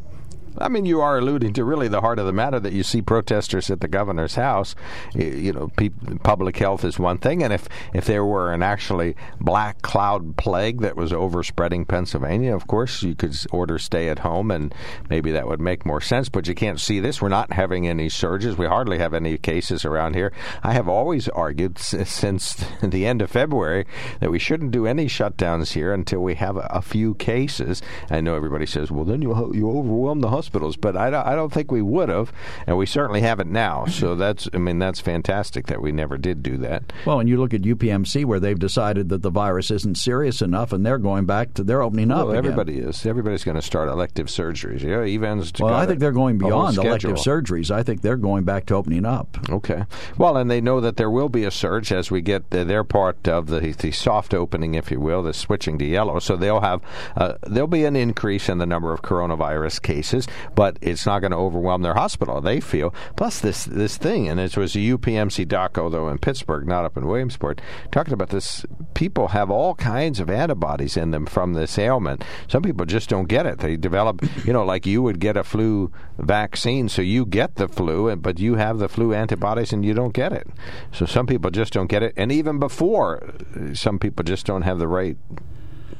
[0.63, 3.03] I mean, you are alluding to really the heart of the matter that you see
[3.03, 4.75] protesters at the governor's house.
[5.15, 5.91] You, know, pe-
[6.23, 10.81] public health is one thing, and if if there were an actually black cloud plague
[10.81, 14.75] that was overspreading Pennsylvania, of course you could order stay at home, and
[15.11, 16.29] maybe that would make more sense.
[16.29, 17.21] But you can't see this.
[17.21, 18.57] We're not having any surges.
[18.57, 20.33] We hardly have any cases around here.
[20.63, 23.87] I have always argued s- since the end of February
[24.21, 27.83] that we shouldn't do any shutdowns here until we have a, a few cases.
[28.11, 31.35] I know everybody says, "Well, then you you overwhelm the hospitals," but I don't, I
[31.35, 32.33] don't think we would have,
[32.67, 33.87] and we certainly haven't now.
[33.87, 36.93] So that's I mean that's fantastic that we never did do that.
[37.07, 40.73] Well, and you look at UPMC where they've decided that the virus isn't serious enough,
[40.73, 42.27] and they're going back to they're opening up.
[42.27, 42.45] Well, again.
[42.45, 43.05] everybody is.
[43.07, 44.83] Everybody's going to start elective surgeries.
[44.83, 45.53] Yeah, Evans.
[45.59, 47.71] Well, I think they're going beyond elective surgeries.
[47.71, 49.39] I think they're going back to opening up.
[49.49, 49.85] Okay.
[50.19, 52.85] Well, and they know that there will be a surge as we get the, their
[52.85, 56.19] part of the the soft opening, if you will, the switching to yellow.
[56.19, 56.83] So they'll have
[57.17, 61.31] uh, there'll be an increase in the number of coronavirus cases, but it's not going
[61.31, 62.41] to overwhelm their hospital.
[62.41, 62.95] They feel.
[63.17, 66.97] Plus this this thing, and it was a UPMC doc, although in Pittsburgh, not up
[66.97, 68.65] in Williamsport, talking about this.
[68.95, 72.25] People have all kinds of antibodies in them from this ailment.
[72.49, 73.59] Some people just don't get it.
[73.59, 77.69] They develop, you know, like you would get a flu vaccine, so you get the
[77.69, 80.47] flu, but you have the flu antibodies and you don't get it.
[80.93, 83.33] So some people just don't get it, and even before,
[83.75, 85.17] some people just don't have the right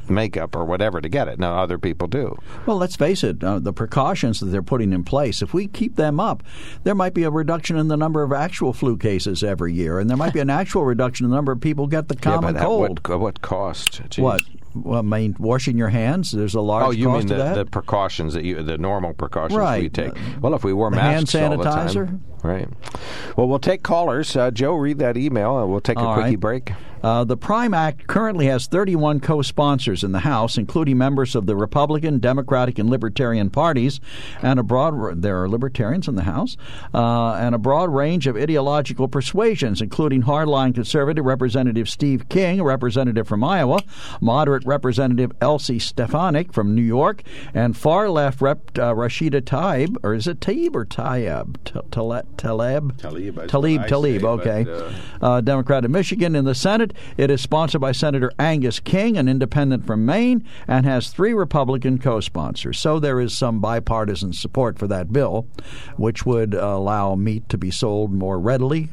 [0.09, 1.39] makeup or whatever to get it.
[1.39, 2.37] Now other people do.
[2.67, 5.97] Well, let's face it, uh, the precautions that they're putting in place, if we keep
[5.97, 6.43] them up,
[6.85, 10.09] there might be a reduction in the number of actual flu cases every year, and
[10.11, 12.63] there might be an actual reduction in the number of people get the common yeah,
[12.63, 13.07] cold.
[13.09, 14.03] what, what cost?
[14.11, 14.23] Jeez.
[14.23, 14.43] What?
[14.75, 16.33] Well, I mean, washing your hands.
[16.33, 19.53] There's a large Oh, you cost mean the, the precautions that you, the normal precautions
[19.59, 19.93] we Right.
[19.93, 20.13] take?
[20.41, 22.21] Well, if we wore The hand masks all the time, sanitizer?
[22.43, 22.69] right?
[23.37, 24.35] Well, we'll take callers.
[24.35, 26.41] Uh, Joe, read that email, and we'll take a quickie right.
[26.41, 26.73] break.
[27.03, 31.47] Uh, the Prime Act currently has 31 co sponsors in the House, including members of
[31.47, 34.01] the Republican, Democratic, and Libertarian parties,
[34.41, 36.57] and a broad there are libertarians in the House,
[36.95, 42.65] uh, and a broad range of ideological persuasions, including hardline conservative Representative Steve King, a
[42.65, 43.83] representative from Iowa,
[44.21, 47.23] moderate Representative Elsie Stefanik from New York,
[47.53, 51.57] and far left Rep uh, Rashida Tlaib, or is it Taib or Tayeb?
[51.65, 52.97] T- Tale- Taleb?
[52.99, 54.65] Tlaib is Talib, Talib, okay.
[54.65, 56.92] but, uh, Democrat of Michigan in the Senate.
[57.17, 61.99] It is sponsored by Senator Angus King, an independent from Maine, and has three Republican
[61.99, 62.79] co sponsors.
[62.79, 65.47] So there is some bipartisan support for that bill,
[65.97, 68.91] which would allow meat to be sold more readily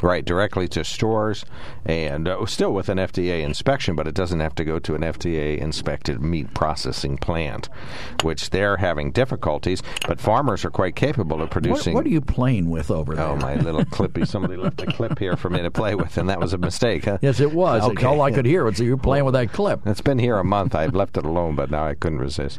[0.00, 1.44] Right, directly to stores,
[1.84, 5.02] and uh, still with an FDA inspection, but it doesn't have to go to an
[5.02, 7.68] FDA inspected meat processing plant,
[8.22, 9.82] which they're having difficulties.
[10.06, 11.94] But farmers are quite capable of producing.
[11.94, 13.24] what are you playing with over there?
[13.24, 14.26] Oh, my little clippy!
[14.26, 17.04] Somebody left a clip here for me to play with, and that was a mistake.
[17.04, 17.18] Huh?
[17.20, 17.82] Yes, it was.
[17.82, 18.06] Okay.
[18.06, 19.86] All I could hear was you playing with that clip.
[19.86, 20.74] It's been here a month.
[20.74, 22.58] I've left it alone, but now I couldn't resist.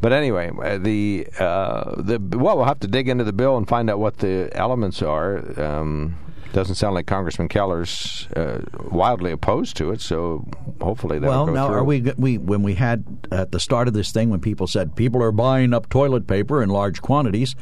[0.00, 3.68] But anyway, uh, the uh, the well, we'll have to dig into the bill and
[3.68, 5.60] find out what the elements are.
[5.60, 6.16] Um,
[6.52, 10.46] doesn't sound like Congressman Keller's uh, wildly opposed to it, so
[10.80, 11.76] hopefully that'll Well, go now through.
[11.76, 12.00] are we?
[12.16, 15.32] We when we had at the start of this thing when people said people are
[15.32, 17.54] buying up toilet paper in large quantities,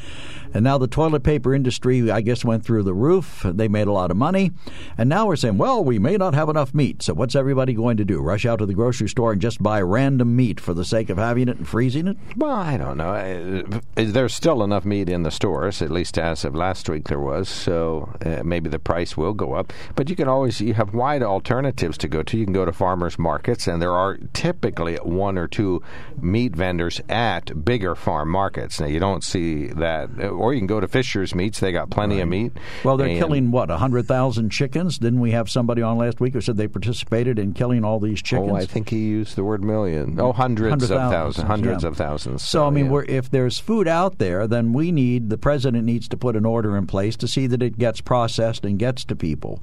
[0.53, 3.43] and now the toilet paper industry, I guess, went through the roof.
[3.45, 4.53] They made a lot of money,
[4.99, 7.03] and now we're saying, well, we may not have enough meat.
[7.03, 8.21] So what's everybody going to do?
[8.21, 11.19] Rush out to the grocery store and just buy random meat for the sake of
[11.19, 12.17] having it and freezing it?
[12.37, 13.11] Well, I don't know.
[13.11, 17.21] Uh, There's still enough meat in the stores, at least as of last week there
[17.21, 17.49] was.
[17.49, 19.73] So uh, maybe the price will go up.
[19.95, 22.39] But you can always you have wide alternatives to go to.
[22.39, 25.83] You can go to farmers markets, and there are typically one or two
[26.21, 28.81] meat vendors at bigger farm markets.
[28.81, 30.11] Now you don't see that,
[30.41, 31.61] or you can go to Fisher's Meats.
[31.61, 32.53] They got plenty of meat.
[32.83, 34.99] Well, they're And- killing what hundred thousand chickens.
[34.99, 38.23] Didn't we have somebody on last week who said they participated in killing all these
[38.23, 38.51] chickens?
[38.51, 40.19] Oh, I think he used the word million.
[40.19, 41.89] Oh, hundreds Hundred of thousands, thousands, hundreds yeah.
[41.89, 42.43] of thousands.
[42.43, 42.91] So, I mean, yeah.
[42.91, 46.45] we're, if there's food out there, then we need the president needs to put an
[46.47, 49.61] order in place to see that it gets processed and gets to people.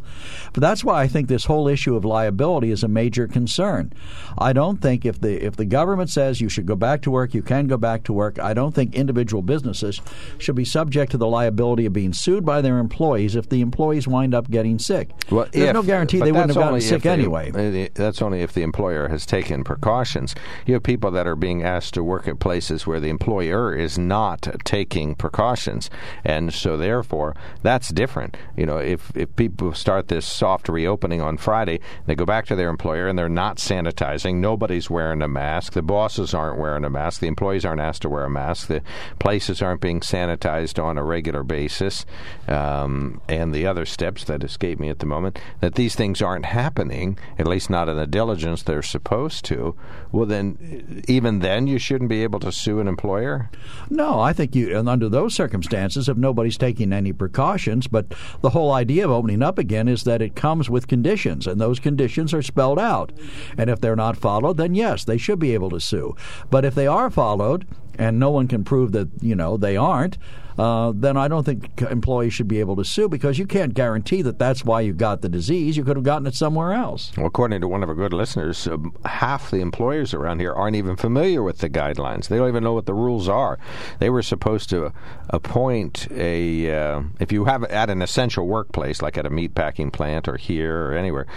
[0.53, 3.91] But that's why I think this whole issue of liability is a major concern.
[4.37, 7.33] I don't think if the if the government says you should go back to work,
[7.33, 8.39] you can go back to work.
[8.39, 10.01] I don't think individual businesses
[10.37, 14.07] should be subject to the liability of being sued by their employees if the employees
[14.07, 15.09] wind up getting sick.
[15.31, 17.51] Well, There's if- no guarantee they wouldn't have gotten sick the- anyway.
[17.85, 20.35] uh, That's only if the employer has taken precautions.
[20.65, 23.97] You have people that are being asked to work at places where the employer is
[23.97, 25.89] not taking precautions,
[26.23, 28.35] and so therefore that's different.
[28.55, 32.55] You know, if if people start this soft reopening on Friday, they go back to
[32.55, 34.35] their employer and they're not sanitizing.
[34.35, 35.73] Nobody's wearing a mask.
[35.73, 37.21] The bosses aren't wearing a mask.
[37.21, 38.67] The employees aren't asked to wear a mask.
[38.67, 38.81] The
[39.19, 42.05] places aren't being sanitized on a regular basis,
[42.47, 45.39] um, and the other steps that escape me at the moment.
[45.61, 49.75] That these things aren't happening, at least not in the diligence they're supposed to.
[50.11, 53.49] Well, then, even then, you shouldn't be able to sue an employer.
[53.89, 58.51] No, I think you, and under those circumstances, if nobody's taking any precautions, but the
[58.51, 62.33] whole idea of opening up again is that it comes with conditions, and those conditions
[62.33, 63.11] are spelled out.
[63.57, 66.15] And if they're not followed, then yes, they should be able to sue.
[66.49, 70.17] But if they are followed, and no one can prove that you know they aren't,
[70.57, 74.21] uh, then I don't think employees should be able to sue because you can't guarantee
[74.23, 75.77] that that's why you got the disease.
[75.77, 77.11] You could have gotten it somewhere else.
[77.15, 80.75] Well, according to one of our good listeners, um, half the employers around here aren't
[80.75, 82.27] even familiar with the guidelines.
[82.27, 83.59] They don't even know what the rules are.
[83.99, 84.91] They were supposed to
[85.29, 89.91] appoint a, uh, if you have at an essential workplace, like at a meat packing
[89.91, 91.27] plant or here or anywhere,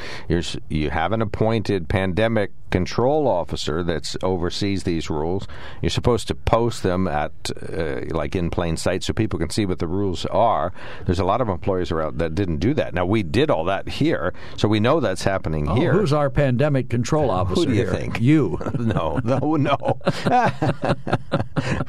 [0.68, 5.46] you have an appointed pandemic control officer that oversees these rules.
[5.82, 7.32] You're supposed to post them at,
[7.72, 10.72] uh, like in plain sight, so people can see what the rules are.
[11.04, 12.94] There's a lot of employers around that didn't do that.
[12.94, 15.92] Now we did all that here, so we know that's happening Oh, here.
[15.92, 17.90] who's our pandemic control officer Who do you here?
[17.92, 18.20] think?
[18.20, 18.56] You.
[18.78, 19.98] no, no, no.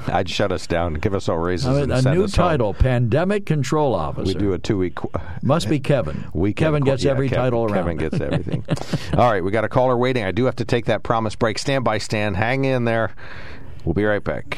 [0.08, 2.48] I'd shut us down, give us all raises, I mean, and a new us home.
[2.50, 4.34] title, pandemic control officer.
[4.34, 4.98] We do a two-week.
[5.44, 6.26] Must be Kevin.
[6.34, 7.74] Weekend Kevin gets yeah, every Kevin- title around.
[7.76, 8.66] Kevin gets everything.
[9.14, 10.24] All right, we got a caller waiting.
[10.24, 11.60] I do have to take that promise break.
[11.60, 12.34] Stand by, Stan.
[12.34, 13.12] Hang in there.
[13.86, 14.58] We'll be right back.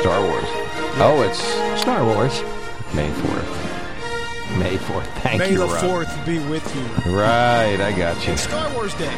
[0.00, 0.44] Star Wars.
[0.98, 1.38] Oh, it's
[1.80, 2.42] Star Wars.
[2.94, 4.58] May 4th.
[4.58, 5.06] May 4th.
[5.22, 6.06] Thank May you, the Rob.
[6.06, 7.12] 4th be with you.
[7.16, 8.34] Right, I got you.
[8.34, 9.12] It's Star Wars Day.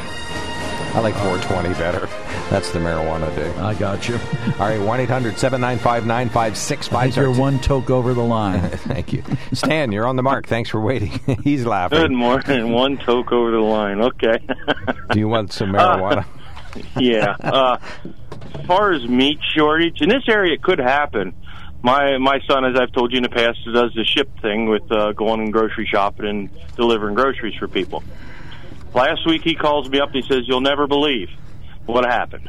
[0.95, 2.07] I like 420 better.
[2.49, 3.51] That's the marijuana day.
[3.59, 4.15] I got you.
[4.61, 6.97] All right, 1 800 795 9565.
[6.99, 8.61] I think you're one toke over the line.
[8.71, 9.23] Thank you.
[9.53, 10.47] Stan, you're on the mark.
[10.47, 11.11] Thanks for waiting.
[11.45, 11.99] He's laughing.
[11.99, 12.73] Good morning.
[12.73, 14.01] One toke over the line.
[14.01, 14.39] Okay.
[15.11, 16.25] Do you want some marijuana?
[16.77, 17.37] Uh, yeah.
[17.41, 17.79] Uh,
[18.55, 21.35] as far as meat shortage, in this area, it could happen.
[21.83, 24.91] My my son, as I've told you in the past, does the ship thing with
[24.91, 28.03] uh, going and grocery shopping and delivering groceries for people.
[28.95, 31.29] Last week, he calls me up and he says, "You'll never believe
[31.85, 32.49] what happened."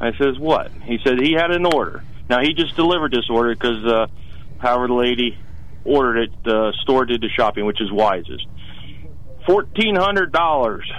[0.00, 2.02] I says, "What?" He said he had an order.
[2.28, 4.06] Now he just delivered this order because uh,
[4.60, 5.38] the lady
[5.84, 8.44] ordered it, the store did the shopping, which is Weis's.
[9.46, 10.90] Fourteen hundred dollars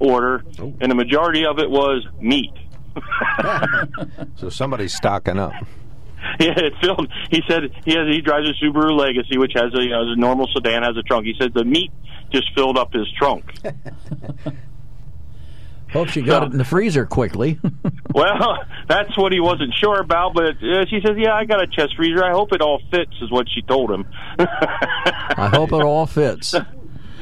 [0.00, 2.52] order, and the majority of it was meat.
[4.36, 5.52] so somebody's stocking up.
[6.40, 7.08] Yeah, it filled.
[7.30, 10.16] He said he has he drives a Subaru Legacy, which has a you know a
[10.16, 11.26] normal sedan has a trunk.
[11.26, 11.92] He said the meat
[12.32, 13.44] just filled up his trunk.
[15.92, 17.58] Hope she got so, it in the freezer quickly.
[18.12, 20.34] well, that's what he wasn't sure about.
[20.34, 22.24] But uh, she says, "Yeah, I got a chest freezer.
[22.24, 24.06] I hope it all fits," is what she told him.
[24.38, 26.54] I hope it all fits.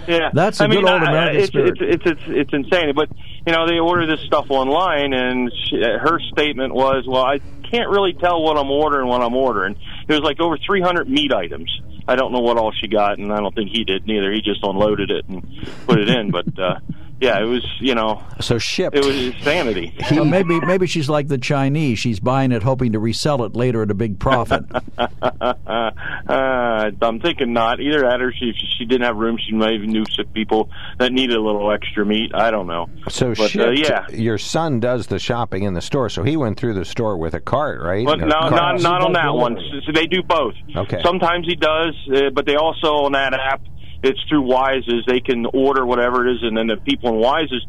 [0.09, 1.79] Yeah, that's a I good mean, old American it's, spirit.
[1.81, 2.93] It's, it's, it's it's insane.
[2.95, 3.09] But
[3.47, 7.39] you know, they order this stuff online, and she, her statement was, "Well, I
[7.71, 9.77] can't really tell what I'm ordering when I'm ordering."
[10.09, 11.71] It was like over 300 meat items.
[12.09, 14.33] I don't know what all she got, and I don't think he did neither.
[14.33, 15.43] He just unloaded it and
[15.87, 16.31] put it in.
[16.31, 16.79] But uh,
[17.21, 18.23] yeah, it was you know.
[18.41, 18.97] So shipped.
[18.97, 19.97] It was insanity.
[20.11, 21.99] well, maybe maybe she's like the Chinese.
[21.99, 24.65] She's buying it hoping to resell it later at a big profit.
[24.99, 25.91] uh,
[26.29, 29.39] I'm thinking not either that, or she she didn't have room.
[29.39, 32.33] She might even knew some people that needed a little extra meat.
[32.35, 32.89] I don't know.
[33.09, 36.37] So but, shipped, uh, yeah, your son does the shopping in the store, so he
[36.37, 38.05] went through the store with a cart, right?
[38.05, 38.53] But no, cart.
[38.53, 39.59] not not on that one.
[39.87, 40.55] So they do both.
[40.75, 41.01] Okay.
[41.03, 43.63] Sometimes he does, uh, but they also on that app
[44.03, 45.05] it's through Weis's.
[45.07, 47.65] They can order whatever it is, and then the people in Weis's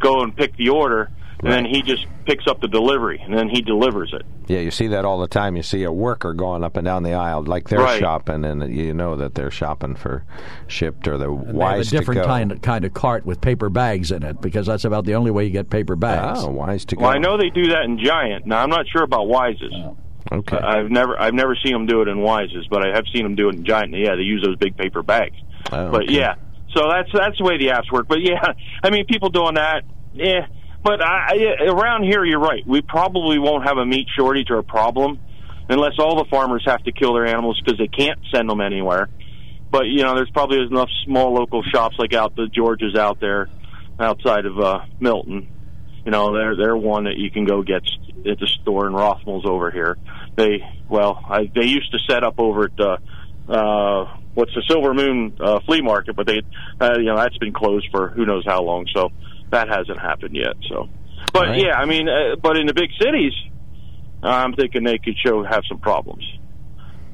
[0.00, 1.10] go and pick the order,
[1.42, 4.22] and then he just picks up the delivery, and then he delivers it.
[4.46, 5.56] Yeah, you see that all the time.
[5.56, 8.00] You see a worker going up and down the aisle like they're Right.
[8.00, 10.24] shopping, and you know that they're shopping for
[10.66, 12.26] shipped or the They have a wise different to go.
[12.26, 15.30] kind of, kind of cart with paper bags in it because that's about the only
[15.30, 16.40] way you get paper bags.
[16.42, 17.02] Oh, wise to go.
[17.02, 18.46] Well, I know they do that in Giant.
[18.46, 19.72] Now I'm not sure about Weis's.
[19.74, 19.96] Oh.
[20.30, 20.58] Okay.
[20.58, 23.34] I've never I've never seen them do it in Weis's, but I have seen them
[23.34, 23.94] do it in Giant.
[23.94, 25.36] Yeah, they use those big paper bags.
[25.72, 26.34] Oh, But yeah,
[26.74, 28.08] so that's that's the way the apps work.
[28.08, 28.42] But yeah,
[28.82, 29.82] I mean, people doing that,
[30.14, 30.46] yeah.
[30.82, 32.66] But I, I, around here, you're right.
[32.66, 35.18] We probably won't have a meat shortage or a problem
[35.68, 39.08] unless all the farmers have to kill their animals because they can't send them anywhere.
[39.70, 43.48] But you know, there's probably enough small local shops like out the Georges out there,
[43.98, 45.48] outside of uh, Milton.
[46.04, 47.82] You know, they're they're one that you can go get
[48.26, 49.98] at the store in Rothmel's over here.
[50.36, 52.96] They well, I, they used to set up over at uh,
[53.52, 56.42] uh, what's the Silver Moon uh, flea market, but they
[56.80, 59.10] uh, you know that's been closed for who knows how long, so
[59.50, 60.54] that hasn't happened yet.
[60.68, 60.88] So,
[61.32, 61.60] but right.
[61.60, 63.32] yeah, I mean, uh, but in the big cities,
[64.22, 66.24] I'm thinking they could show have some problems,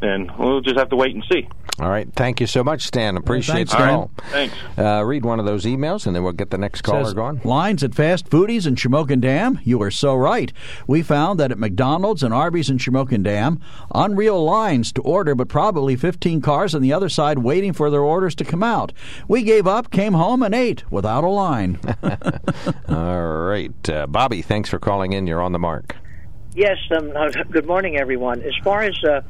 [0.04, 1.48] and we'll just have to wait and see.
[1.80, 2.08] All right.
[2.14, 3.16] Thank you so much, Stan.
[3.16, 3.88] Appreciate thanks, the Stan.
[3.88, 4.10] call.
[4.30, 4.54] Thanks.
[4.78, 7.40] Uh, read one of those emails, and then we'll get the next caller Says, going.
[7.42, 9.58] Lines at fast foodies in Shamokin Dam.
[9.64, 10.52] You are so right.
[10.86, 13.60] We found that at McDonald's and Arby's in Shamokin Dam,
[13.92, 18.02] unreal lines to order, but probably 15 cars on the other side waiting for their
[18.02, 18.92] orders to come out.
[19.26, 21.80] We gave up, came home, and ate without a line.
[22.88, 23.90] All right.
[23.90, 25.26] Uh, Bobby, thanks for calling in.
[25.26, 25.96] You're on the mark.
[26.54, 26.78] Yes.
[26.96, 28.42] Um, uh, good morning, everyone.
[28.42, 29.22] As far as uh,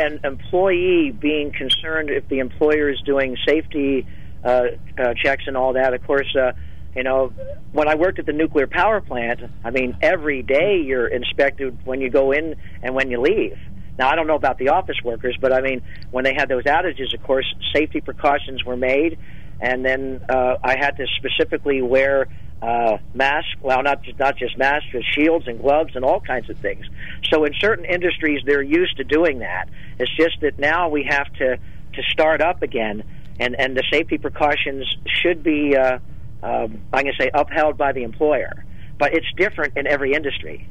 [0.00, 4.06] an employee being concerned if the employer is doing safety
[4.44, 4.62] uh,
[4.98, 6.52] uh, checks and all that, of course, uh,
[6.96, 7.32] you know,
[7.72, 12.00] when I worked at the nuclear power plant, I mean, every day you're inspected when
[12.00, 13.58] you go in and when you leave.
[13.98, 16.64] Now, I don't know about the office workers, but I mean, when they had those
[16.64, 19.18] outages, of course, safety precautions were made,
[19.60, 22.26] and then uh, I had to specifically wear
[22.62, 23.50] uh, masks.
[23.62, 26.86] Well, not just, not just masks, but shields and gloves and all kinds of things.
[27.32, 29.68] So, in certain industries, they're used to doing that.
[29.98, 33.02] It's just that now we have to to start up again,
[33.38, 35.98] and and the safety precautions should be, uh,
[36.42, 38.64] um, I'm going to say, upheld by the employer.
[38.98, 40.68] But it's different in every industry.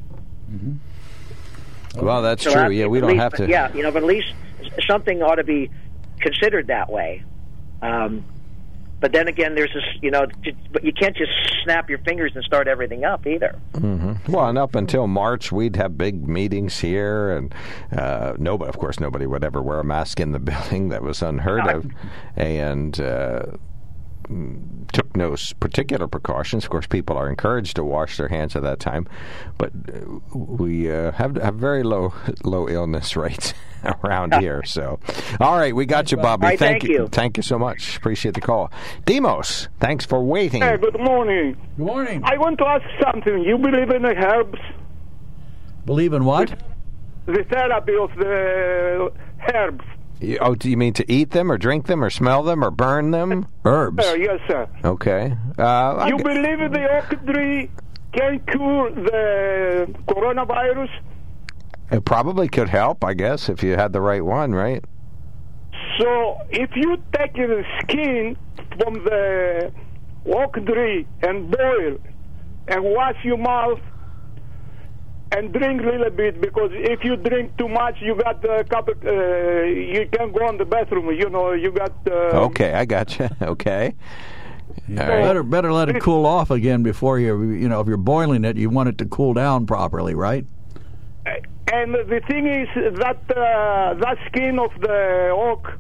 [1.95, 2.69] Well, that's So true.
[2.69, 3.47] Yeah, we don't least- have to.
[3.49, 4.33] Yeah, you know, but at least
[4.87, 5.69] something ought to be
[6.19, 7.23] considered that way.
[7.81, 8.23] Um,
[8.99, 10.25] but then again, there's this, you know,
[10.71, 11.31] but you can't just
[11.63, 13.57] snap your fingers and start everything up either.
[13.75, 17.53] hmm Well, and up until March, we'd have big meetings here, and
[17.91, 20.89] uh, nobody, of course, nobody would ever wear a mask in the building.
[20.89, 21.85] That was unheard of.
[22.35, 23.43] And uh,
[24.93, 26.63] took no particular precautions.
[26.63, 29.07] Of course, people are encouraged to wash their hands at that time,
[29.57, 32.13] but uh, we uh, have have very low
[32.43, 33.53] low illness rates
[34.03, 34.63] around here.
[34.63, 34.99] So,
[35.39, 36.45] all right, we got you, Bobby.
[36.45, 37.07] All right, thank you.
[37.07, 37.97] Thank you so much.
[37.97, 38.71] Appreciate the call,
[39.05, 39.67] Demos.
[39.79, 40.61] Thanks for waiting.
[40.61, 41.57] Hey, good morning.
[41.77, 42.21] Good morning.
[42.23, 43.43] I want to ask something.
[43.43, 44.59] You believe in the herbs?
[45.85, 46.49] Believe in what?
[47.25, 49.11] The therapy of the
[49.53, 49.85] herbs?
[50.41, 53.11] Oh, do you mean to eat them or drink them or smell them or burn
[53.11, 53.47] them?
[53.65, 54.05] Herbs.
[54.05, 54.67] Uh, yes, sir.
[54.83, 55.35] Okay.
[55.57, 57.69] Uh, you g- believe the oak tree
[58.13, 60.89] can cure the coronavirus?
[61.91, 64.83] it probably could help, I guess, if you had the right one, right?
[65.97, 68.37] So if you take the skin
[68.77, 69.71] from the
[70.27, 71.97] oak tree and boil
[72.67, 73.79] and wash your mouth
[75.31, 78.93] and drink a little bit because if you drink too much you got a couple
[79.05, 83.17] uh, you can go in the bathroom you know you got uh, Okay, I got
[83.19, 83.29] you.
[83.41, 83.95] Okay.
[84.89, 85.23] All right.
[85.23, 88.55] Better better let it cool off again before you you know if you're boiling it
[88.57, 90.45] you want it to cool down properly, right?
[91.71, 92.67] and the thing is
[92.97, 95.71] that uh, that skin of the oak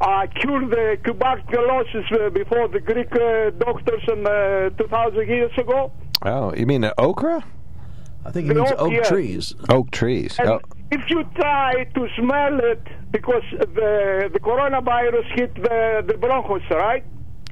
[0.00, 5.92] uh, cured the tuberculosis uh, before the Greek uh, doctors in uh, 2,000 years ago.
[6.22, 7.44] Oh, you mean the okra?
[8.24, 9.02] I think it means oh, oak, yeah.
[9.02, 9.54] trees.
[9.68, 10.36] Oak trees.
[10.38, 10.60] And Oh,
[10.90, 17.04] if you try to smell it, because the the coronavirus hit the, the bronchos, right?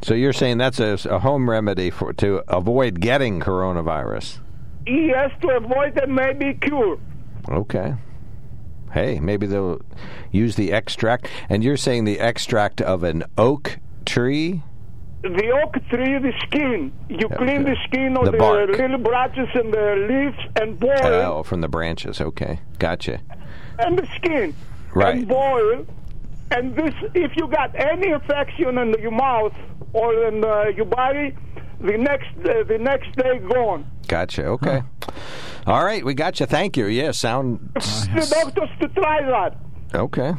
[0.02, 4.40] so you're saying that's a, a home remedy for to avoid getting coronavirus?
[4.86, 6.98] Yes, to avoid and maybe cure.
[7.48, 7.94] Okay.
[8.92, 9.80] Hey, maybe they'll
[10.32, 11.28] use the extract.
[11.48, 14.62] And you're saying the extract of an oak tree?
[15.22, 16.92] The oak tree, the skin.
[17.08, 20.98] You clean the skin of The the, little branches and the leaves and boil.
[21.04, 22.20] Oh, from the branches.
[22.20, 23.20] Okay, gotcha.
[23.78, 24.54] and the skin
[24.94, 25.16] Right.
[25.16, 25.86] and boil.
[26.50, 29.54] And this, if you got any infection in your mouth
[29.94, 31.34] or in uh, your body,
[31.80, 33.86] the next uh, the next day gone.
[34.08, 34.44] Gotcha.
[34.46, 34.82] Okay.
[35.66, 36.46] All right, we got you.
[36.46, 36.86] Thank you.
[36.86, 37.70] Yeah, sound.
[37.74, 39.56] The doctors to try that.
[39.94, 40.34] Okay.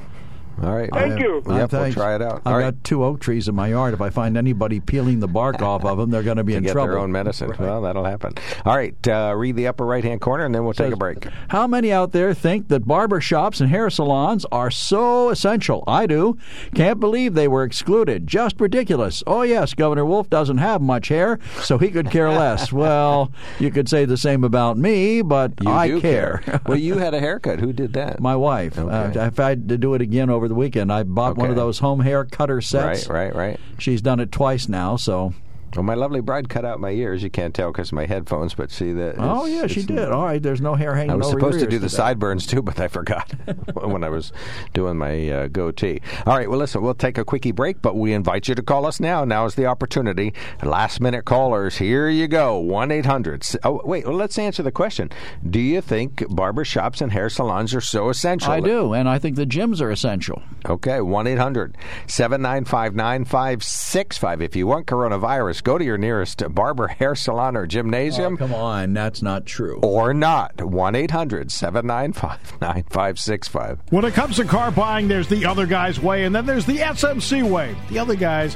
[0.62, 0.90] All right.
[0.94, 1.42] Thank you.
[1.48, 2.42] Yep, we'll try it out.
[2.46, 2.84] I've All got right.
[2.84, 3.94] two oak trees in my yard.
[3.94, 6.58] If I find anybody peeling the bark off of them, they're going to be To
[6.60, 6.90] in get trouble.
[6.92, 7.52] their own medicine.
[7.60, 8.34] Well, that'll happen.
[8.66, 8.96] All right.
[9.08, 11.28] Uh, read the upper right hand corner, and then we'll take a break.
[11.50, 15.84] How many out there think that barber shops and hair salons are so essential?
[15.88, 16.38] I do.
[16.76, 18.28] Can't believe they were excluded.
[18.28, 19.24] Just ridiculous.
[19.28, 22.72] Oh, yes, Governor Wolf doesn't have much hair, so he could care less.
[22.74, 26.42] well, you could say the same about me, but You I do care.
[26.68, 27.60] well, you had a haircut.
[27.60, 28.20] Who did that?
[28.22, 28.78] My wife.
[28.78, 29.20] Okay.
[29.20, 31.56] Uh, if I had to do it again over the weekend, I bought one of
[31.56, 33.08] those home hair cutter sets.
[33.08, 33.60] Right, right, right.
[33.80, 35.34] She's done it twice now, so.
[35.76, 37.24] Well, my lovely bride cut out my ears.
[37.24, 39.16] You can't tell because of my headphones, but see that.
[39.18, 40.10] Oh, yeah, she did.
[40.10, 41.98] All right, there's no hair hanging I was supposed to do the today.
[41.98, 43.32] sideburns too, but I forgot
[43.74, 44.32] when I was
[44.74, 46.02] doing my uh, goatee.
[46.26, 48.86] All right, well, listen, we'll take a quickie break, but we invite you to call
[48.86, 49.26] us now.
[49.26, 50.34] Now is the opportunity.
[50.62, 53.46] Last minute callers, here you go 1 800.
[53.64, 55.10] Oh, wait, well, let's answer the question.
[55.50, 58.52] Do you think barber shops and hair salons are so essential?
[58.52, 60.42] I do, and I think the gyms are essential.
[60.68, 64.42] Okay, 1 800 795 9565.
[64.42, 68.34] If you want coronavirus, go to your nearest barber, hair salon, or gymnasium.
[68.34, 69.80] Oh, come on, that's not true.
[69.82, 70.62] Or not.
[70.62, 73.80] 1 800 795 9565.
[73.90, 76.78] When it comes to car buying, there's the other guy's way, and then there's the
[76.78, 77.76] SMC way.
[77.90, 78.56] The other guys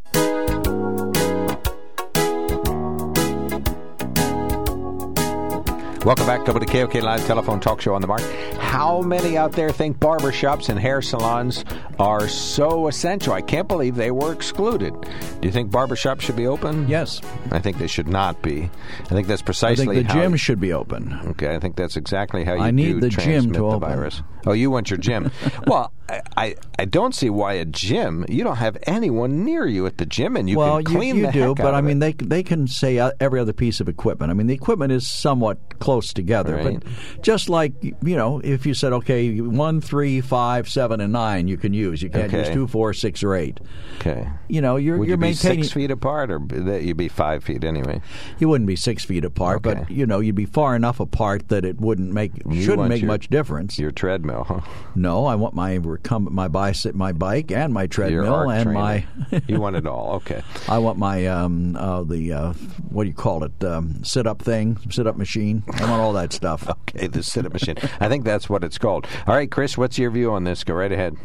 [6.03, 8.21] Welcome back to the KOK Live Telephone Talk Show on the Mark.
[8.57, 11.63] How many out there think barber shops and hair salons
[11.99, 13.33] are so essential?
[13.33, 14.95] I can't believe they were excluded.
[14.99, 16.87] Do you think barber shops should be open?
[16.87, 17.21] Yes.
[17.51, 18.67] I think they should not be.
[19.01, 21.19] I think that's precisely I think the gym should be open.
[21.27, 23.79] Okay, I think that's exactly how you I need the gym to the open.
[23.81, 24.23] virus.
[24.45, 25.31] Oh, you want your gym?
[25.67, 25.91] well,
[26.35, 28.25] I, I, don't see why a gym.
[28.27, 31.21] You don't have anyone near you at the gym, and you well, can clean you,
[31.21, 33.87] you the do, but I mean, they they can say uh, every other piece of
[33.87, 34.29] equipment.
[34.29, 36.83] I mean, the equipment is somewhat close together, Right.
[36.83, 41.47] but just like you know, if you said okay, one, three, five, seven, and nine,
[41.47, 42.01] you can use.
[42.01, 42.53] You can't use Okay.
[42.53, 43.59] two, four, six, or eight.
[43.99, 44.27] Okay.
[44.49, 45.63] You know, you're Would you're you maintaining.
[45.63, 48.01] six feet apart, or that you'd be five feet anyway?
[48.37, 49.79] You wouldn't be six feet apart, Okay.
[49.85, 53.01] but you know, you'd be far enough apart that it wouldn't make You shouldn't make
[53.01, 53.79] your- much difference.
[53.79, 54.61] Your treadmill, huh?
[54.95, 58.79] No, I want my recumbent, my bicycle, my bike, and my treadmill, and trainer.
[58.79, 59.05] my.
[59.47, 60.13] you want it all?
[60.15, 60.41] Okay.
[60.67, 62.53] I want my um uh, the uh,
[62.89, 65.63] what do you call it um, sit up thing, sit up machine.
[65.73, 66.67] I want all that stuff.
[66.93, 67.75] Okay, the sit-up machine.
[67.99, 69.07] I think that's what it's called.
[69.27, 70.63] All right, Chris, what's your view on this?
[70.63, 71.15] Go right ahead.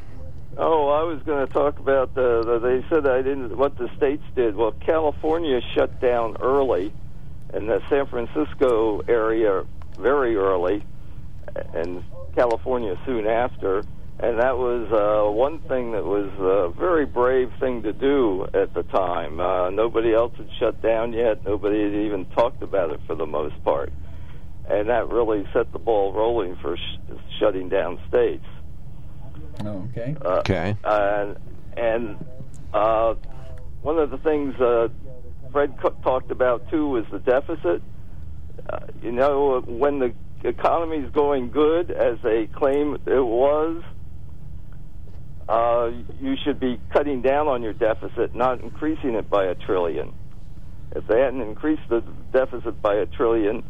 [0.58, 2.58] Oh, I was going to talk about the, the.
[2.58, 3.56] They said I didn't.
[3.56, 4.54] What the states did.
[4.56, 6.92] Well, California shut down early,
[7.52, 9.64] and the San Francisco area
[9.98, 10.84] very early,
[11.74, 12.02] and
[12.36, 13.84] California soon after.
[14.18, 18.72] And that was uh, one thing that was a very brave thing to do at
[18.72, 19.40] the time.
[19.40, 21.44] Uh, nobody else had shut down yet.
[21.44, 23.92] Nobody had even talked about it for the most part,
[24.70, 28.46] and that really set the ball rolling for sh- shutting down states.
[29.60, 30.16] Oh, okay.
[30.24, 30.76] Uh, Okay.
[30.82, 31.36] And
[31.76, 32.16] and
[32.72, 33.16] uh,
[33.82, 34.88] one of the things uh,
[35.52, 37.82] Fred co- talked about too was the deficit.
[38.66, 40.14] Uh, you know, when the
[40.44, 43.82] economy is going good, as they claim it was,
[45.48, 45.90] uh,
[46.20, 50.12] you should be cutting down on your deficit, not increasing it by a trillion.
[50.94, 52.02] If they hadn't increased the
[52.32, 53.62] deficit by a trillion,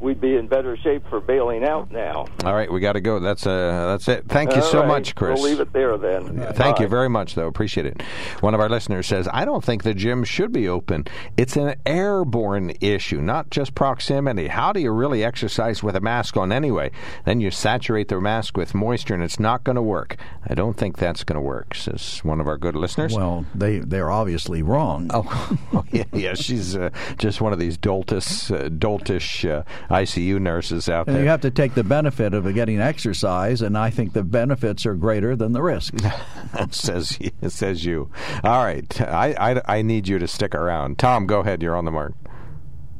[0.00, 2.26] we'd be in better shape for bailing out now.
[2.44, 3.20] All right, we got to go.
[3.20, 4.24] That's uh, that's it.
[4.28, 5.40] Thank you All so right, much, Chris.
[5.40, 6.52] We'll leave it there then.
[6.54, 7.46] Thank you very much, though.
[7.46, 8.02] Appreciate it.
[8.40, 11.06] One of our listeners says, I don't think the gym should be open.
[11.36, 14.48] It's an airborne issue, not just proximity.
[14.48, 16.90] How do you really exercise with a mask on anyway?
[17.24, 20.16] Then you saturate the mask with moisture and it's not going to work.
[20.46, 23.14] I don't think that's going to work, says one of our good listeners.
[23.14, 25.10] Well, they they're obviously wrong.
[25.26, 26.34] Oh, yeah, yeah.
[26.34, 31.22] She's uh, just one of these doltish, uh, doltish uh, ICU nurses out And there.
[31.22, 34.94] you have to take the benefit of getting exercise, and I think the benefits are
[34.94, 36.02] greater than the risks.
[36.70, 38.10] says says you.
[38.42, 40.98] All right, I, I I need you to stick around.
[40.98, 41.62] Tom, go ahead.
[41.62, 42.14] You're on the mark.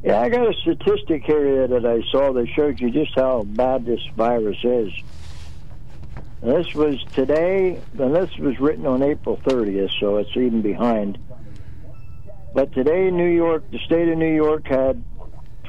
[0.03, 3.87] Yeah, I got a statistic here that I saw that showed you just how bad
[3.87, 4.93] this virus is.
[6.43, 11.17] And this was today, and this was written on April 30th, so it's even behind.
[12.53, 15.03] But today in New York, the state of New York had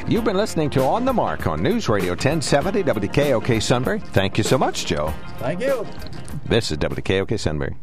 [0.08, 4.00] You've been listening to On the Mark on News Radio 1070 WKOK Sunbury.
[4.00, 5.12] Thank you so much, Joe.
[5.38, 5.86] Thank you.
[6.46, 7.76] This is WKOK Sunbury.